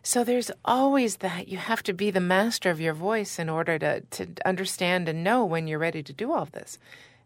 So 0.02 0.24
there's 0.24 0.50
always 0.64 1.16
that. 1.18 1.48
You 1.48 1.58
have 1.58 1.82
to 1.82 1.92
be 1.92 2.10
the 2.10 2.20
master 2.20 2.70
of 2.70 2.80
your 2.80 2.94
voice 2.94 3.38
in 3.38 3.48
order 3.48 3.78
to, 3.78 4.00
to 4.00 4.28
understand 4.46 5.08
and 5.08 5.24
know 5.24 5.44
when 5.44 5.66
you're 5.66 5.78
ready 5.78 6.02
to 6.02 6.12
do 6.12 6.32
all 6.32 6.46
this. 6.46 6.78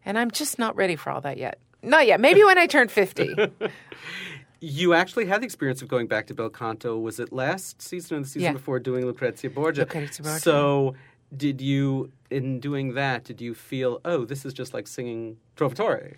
And 0.05 0.17
I'm 0.17 0.31
just 0.31 0.59
not 0.59 0.75
ready 0.75 0.95
for 0.95 1.11
all 1.11 1.21
that 1.21 1.37
yet. 1.37 1.59
Not 1.81 2.07
yet. 2.07 2.19
Maybe 2.19 2.43
when 2.43 2.57
I 2.57 2.65
turn 2.65 2.87
50. 2.87 3.35
You 4.65 4.93
actually 4.93 5.25
had 5.25 5.41
the 5.41 5.45
experience 5.45 5.81
of 5.81 5.89
going 5.89 6.07
back 6.07 6.27
to 6.27 6.33
bel 6.33 6.49
canto. 6.49 6.97
Was 6.97 7.19
it 7.19 7.33
last 7.33 7.81
season 7.81 8.15
or 8.15 8.19
the 8.21 8.27
season 8.27 8.41
yeah. 8.43 8.53
before 8.53 8.79
doing 8.79 9.05
Lucrezia 9.05 9.49
Borgia? 9.49 9.81
Lucrezia 9.81 10.23
Borgia. 10.23 10.39
So, 10.39 10.95
did 11.35 11.59
you, 11.59 12.13
in 12.31 12.61
doing 12.61 12.93
that, 12.93 13.25
did 13.25 13.41
you 13.41 13.55
feel, 13.55 13.99
oh, 14.05 14.23
this 14.23 14.45
is 14.45 14.53
just 14.53 14.73
like 14.73 14.87
singing 14.87 15.35
Trovatore? 15.57 16.15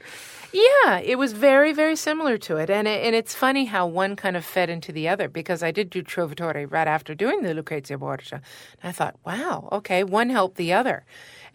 Yeah, 0.54 1.00
it 1.00 1.18
was 1.18 1.34
very, 1.34 1.74
very 1.74 1.96
similar 1.96 2.38
to 2.38 2.58
it. 2.58 2.70
And, 2.70 2.88
it, 2.88 3.04
and 3.04 3.16
it's 3.16 3.34
funny 3.34 3.66
how 3.66 3.88
one 3.88 4.16
kind 4.16 4.38
of 4.38 4.46
fed 4.46 4.70
into 4.70 4.92
the 4.92 5.08
other 5.08 5.28
because 5.28 5.64
I 5.64 5.72
did 5.72 5.90
do 5.90 6.04
Trovatore 6.04 6.72
right 6.72 6.88
after 6.88 7.16
doing 7.16 7.42
the 7.42 7.56
Lucrezia 7.56 7.98
Borgia. 7.98 8.44
And 8.82 8.90
I 8.90 8.92
thought, 8.92 9.16
wow, 9.26 9.70
okay, 9.72 10.04
one 10.04 10.30
helped 10.30 10.58
the 10.58 10.72
other. 10.72 11.04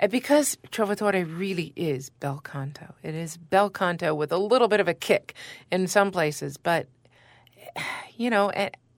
And 0.01 0.11
because 0.11 0.57
Trovatore 0.73 1.39
really 1.39 1.75
is 1.77 2.09
bel 2.09 2.41
canto. 2.43 2.95
It 3.03 3.15
is 3.15 3.37
bel 3.37 3.69
canto 3.69 4.15
with 4.15 4.33
a 4.33 4.39
little 4.39 4.67
bit 4.67 4.81
of 4.81 4.89
a 4.89 4.95
kick 4.95 5.35
in 5.71 5.87
some 5.87 6.11
places, 6.11 6.57
but 6.57 6.89
you 8.17 8.31
know, 8.31 8.51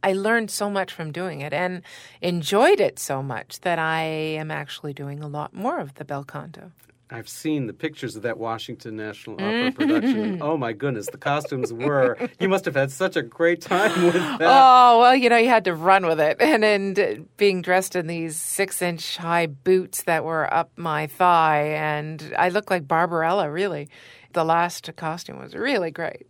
I 0.05 0.13
learned 0.13 0.51
so 0.51 0.71
much 0.71 0.93
from 0.93 1.11
doing 1.11 1.41
it 1.41 1.53
and 1.53 1.83
enjoyed 2.21 2.79
it 2.79 3.01
so 3.01 3.21
much 3.21 3.61
that 3.61 3.81
I 3.81 4.03
am 4.03 4.53
actually 4.53 4.93
doing 4.93 5.21
a 5.21 5.27
lot 5.27 5.53
more 5.53 5.81
of 5.81 5.95
the 5.95 6.05
bel 6.05 6.23
canto. 6.23 6.71
I've 7.13 7.29
seen 7.29 7.67
the 7.67 7.73
pictures 7.73 8.17
of 8.17 8.23
that 8.23 8.39
Washington 8.39 8.97
National 8.97 9.37
Opera 9.37 9.71
mm. 9.71 9.75
production. 9.75 10.43
Oh 10.43 10.57
my 10.57 10.73
goodness, 10.73 11.07
the 11.07 11.19
costumes 11.19 11.73
were. 11.73 12.17
You 12.41 12.49
must 12.49 12.65
have 12.65 12.75
had 12.75 12.91
such 12.91 13.17
a 13.17 13.23
great 13.23 13.61
time 13.61 14.07
with 14.07 14.15
that. 14.15 14.41
Oh 14.41 15.01
well, 15.01 15.15
you 15.15 15.29
know, 15.29 15.37
you 15.37 15.49
had 15.49 15.65
to 15.65 15.75
run 15.75 16.07
with 16.07 16.21
it, 16.21 16.39
and 16.41 16.65
and 16.65 17.29
being 17.37 17.63
dressed 17.63 17.95
in 17.97 18.07
these 18.07 18.37
six-inch 18.37 19.19
high 19.19 19.47
boots 19.47 20.03
that 20.05 20.25
were 20.25 20.53
up 20.53 20.71
my 20.77 21.07
thigh, 21.07 21.75
and 21.77 22.35
I 22.39 22.49
looked 22.49 22.71
like 22.71 22.89
Barbarella. 22.89 23.51
Really, 23.51 23.89
the 24.33 24.45
last 24.45 24.91
costume 24.97 25.39
was 25.39 25.55
really 25.55 25.91
great. 25.91 26.27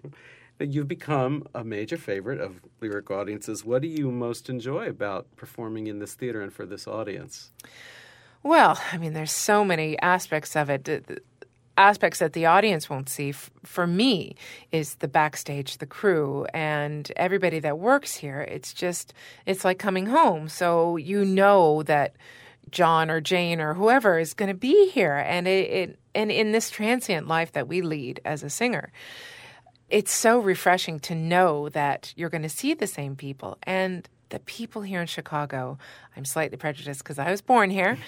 You've 0.59 0.89
become 0.89 1.47
a 1.55 1.65
major 1.65 1.97
favorite 1.97 2.41
of 2.41 2.61
lyric 2.81 3.11
audiences. 3.11 3.65
What 3.65 3.83
do 3.83 3.89
you 3.89 4.11
most 4.11 4.49
enjoy 4.49 4.89
about 4.89 5.27
performing 5.37 5.87
in 5.87 5.99
this 5.99 6.15
theater 6.15 6.41
and 6.41 6.53
for 6.53 6.67
this 6.67 6.87
audience? 6.87 7.51
Well, 8.43 8.81
I 8.93 8.99
mean, 8.99 9.13
there's 9.13 9.33
so 9.33 9.65
many 9.65 9.99
aspects 10.01 10.57
of 10.57 10.69
it. 10.71 11.23
Aspects 11.79 12.19
that 12.19 12.33
the 12.33 12.47
audience 12.47 12.91
won't 12.91 13.09
see. 13.09 13.33
For 13.33 13.87
me, 13.87 14.35
is 14.73 14.97
the 14.97 15.09
backstage, 15.09 15.79
the 15.79 15.87
crew, 15.87 16.47
and 16.53 17.11
everybody 17.17 17.61
that 17.61 17.79
works 17.79 18.15
here. 18.15 18.43
It's 18.43 18.75
just, 18.75 19.15
it's 19.47 19.65
like 19.65 19.79
coming 19.79 20.07
home. 20.07 20.49
So 20.49 20.97
you 20.97 21.25
know 21.25 21.83
that 21.85 22.17
John 22.71 23.11
or 23.11 23.21
Jane 23.21 23.61
or 23.61 23.75
whoever 23.75 24.19
is 24.19 24.35
going 24.35 24.49
to 24.49 24.55
be 24.55 24.91
here, 24.91 25.17
and 25.17 25.47
it, 25.47 25.71
it 25.71 25.99
and 26.15 26.31
in 26.31 26.53
this 26.53 26.71
transient 26.71 27.29
life 27.29 27.53
that 27.53 27.69
we 27.69 27.83
lead 27.83 28.21
as 28.25 28.43
a 28.43 28.51
singer, 28.51 28.93
it's 29.89 30.13
so 30.13 30.39
refreshing 30.39 30.99
to 31.01 31.15
know 31.15 31.69
that 31.71 32.13
you're 32.17 32.31
going 32.31 32.43
to 32.43 32.49
see 32.49 32.75
the 32.75 32.87
same 32.87 33.15
people 33.15 33.59
and 33.65 34.09
the 34.33 34.41
people 34.41 34.83
here 34.83 35.01
in 35.01 35.07
Chicago, 35.07 35.79
I'm 36.17 36.25
slightly 36.25 36.57
prejudiced 36.57 37.05
because 37.05 37.19
I 37.19 37.31
was 37.31 37.43
born 37.43 37.71
here, 37.71 37.99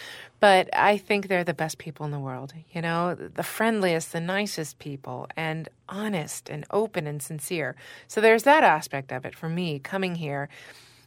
but 0.40 0.68
I 0.72 0.96
think 0.96 1.28
they're 1.28 1.44
the 1.44 1.54
best 1.54 1.76
people 1.78 2.04
in 2.06 2.12
the 2.12 2.18
world. 2.18 2.54
You 2.72 2.80
know, 2.80 3.14
the 3.14 3.42
friendliest, 3.42 4.12
the 4.12 4.20
nicest 4.20 4.78
people, 4.78 5.28
and 5.36 5.68
honest 5.88 6.48
and 6.48 6.64
open 6.70 7.06
and 7.06 7.22
sincere. 7.22 7.76
So 8.08 8.20
there's 8.20 8.44
that 8.44 8.64
aspect 8.64 9.12
of 9.12 9.26
it 9.26 9.34
for 9.34 9.50
me 9.50 9.78
coming 9.78 10.16
here 10.16 10.48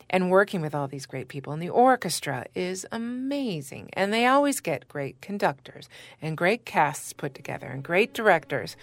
and 0.10 0.30
working 0.30 0.62
with 0.62 0.76
all 0.76 0.88
these 0.88 1.08
great 1.08 1.28
people. 1.28 1.52
And 1.52 1.62
the 1.62 1.70
orchestra 1.70 2.46
is 2.56 2.86
amazing. 2.92 3.90
And 3.94 4.14
they 4.14 4.28
always 4.28 4.60
get 4.60 4.88
great 4.88 5.20
conductors 5.20 5.90
and 6.22 6.38
great 6.38 6.64
casts 6.64 7.12
put 7.12 7.34
together 7.34 7.68
and 7.68 7.84
great 7.84 8.14
directors. 8.14 8.78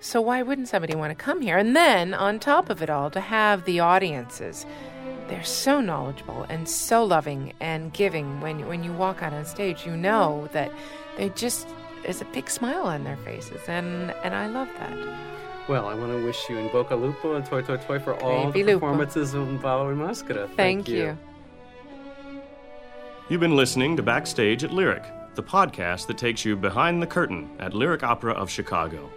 So 0.00 0.20
why 0.20 0.42
wouldn't 0.42 0.68
somebody 0.68 0.94
want 0.94 1.10
to 1.10 1.24
come 1.24 1.40
here? 1.40 1.58
And 1.58 1.74
then 1.74 2.14
on 2.14 2.38
top 2.38 2.70
of 2.70 2.82
it 2.82 2.90
all, 2.90 3.10
to 3.10 3.20
have 3.20 3.64
the 3.64 3.80
audiences 3.80 4.66
they're 5.28 5.44
so 5.44 5.80
knowledgeable 5.80 6.44
and 6.48 6.68
so 6.68 7.04
loving 7.04 7.52
and 7.60 7.92
giving. 7.92 8.40
When 8.40 8.66
when 8.66 8.82
you 8.84 8.92
walk 8.92 9.22
out 9.22 9.32
on 9.32 9.44
stage, 9.44 9.86
you 9.86 9.96
know 9.96 10.48
that 10.52 10.70
they 11.16 11.28
just 11.30 11.68
is 12.04 12.20
a 12.20 12.24
big 12.26 12.50
smile 12.50 12.84
on 12.84 13.04
their 13.04 13.16
faces, 13.18 13.60
and 13.68 14.10
and 14.24 14.34
I 14.34 14.46
love 14.48 14.68
that. 14.78 14.96
Well, 15.68 15.86
I 15.86 15.94
want 15.94 16.12
to 16.12 16.22
wish 16.24 16.48
you 16.50 16.58
in 16.58 16.68
Boca 16.68 16.94
Lupo 16.94 17.34
and 17.36 17.44
Toi 17.46 17.62
Toi 17.62 17.76
Toi 17.78 17.98
for 17.98 18.14
all 18.22 18.46
Baby 18.46 18.62
the 18.62 18.72
Lupo. 18.74 18.80
performances 18.86 19.32
of 19.34 19.62
Ballo 19.62 19.88
in 19.90 19.96
Maschera. 19.96 20.48
Thank 20.56 20.88
you. 20.88 21.16
You've 23.30 23.40
been 23.40 23.56
listening 23.56 23.96
to 23.96 24.02
Backstage 24.02 24.62
at 24.64 24.70
Lyric, 24.70 25.04
the 25.34 25.42
podcast 25.42 26.06
that 26.08 26.18
takes 26.18 26.44
you 26.44 26.56
behind 26.56 27.00
the 27.02 27.06
curtain 27.06 27.48
at 27.58 27.72
Lyric 27.72 28.02
Opera 28.02 28.34
of 28.34 28.50
Chicago. 28.50 29.10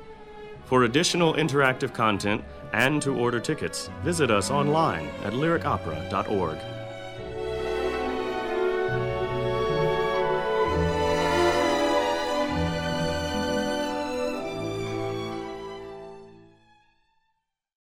For 0.68 0.84
additional 0.84 1.34
interactive 1.36 1.94
content 1.94 2.44
and 2.74 3.02
to 3.02 3.16
order 3.16 3.40
tickets, 3.40 3.90
visit 4.04 4.30
us 4.30 4.52
online 4.52 5.08
at 5.24 5.32
lyricopera.org. 5.32 6.58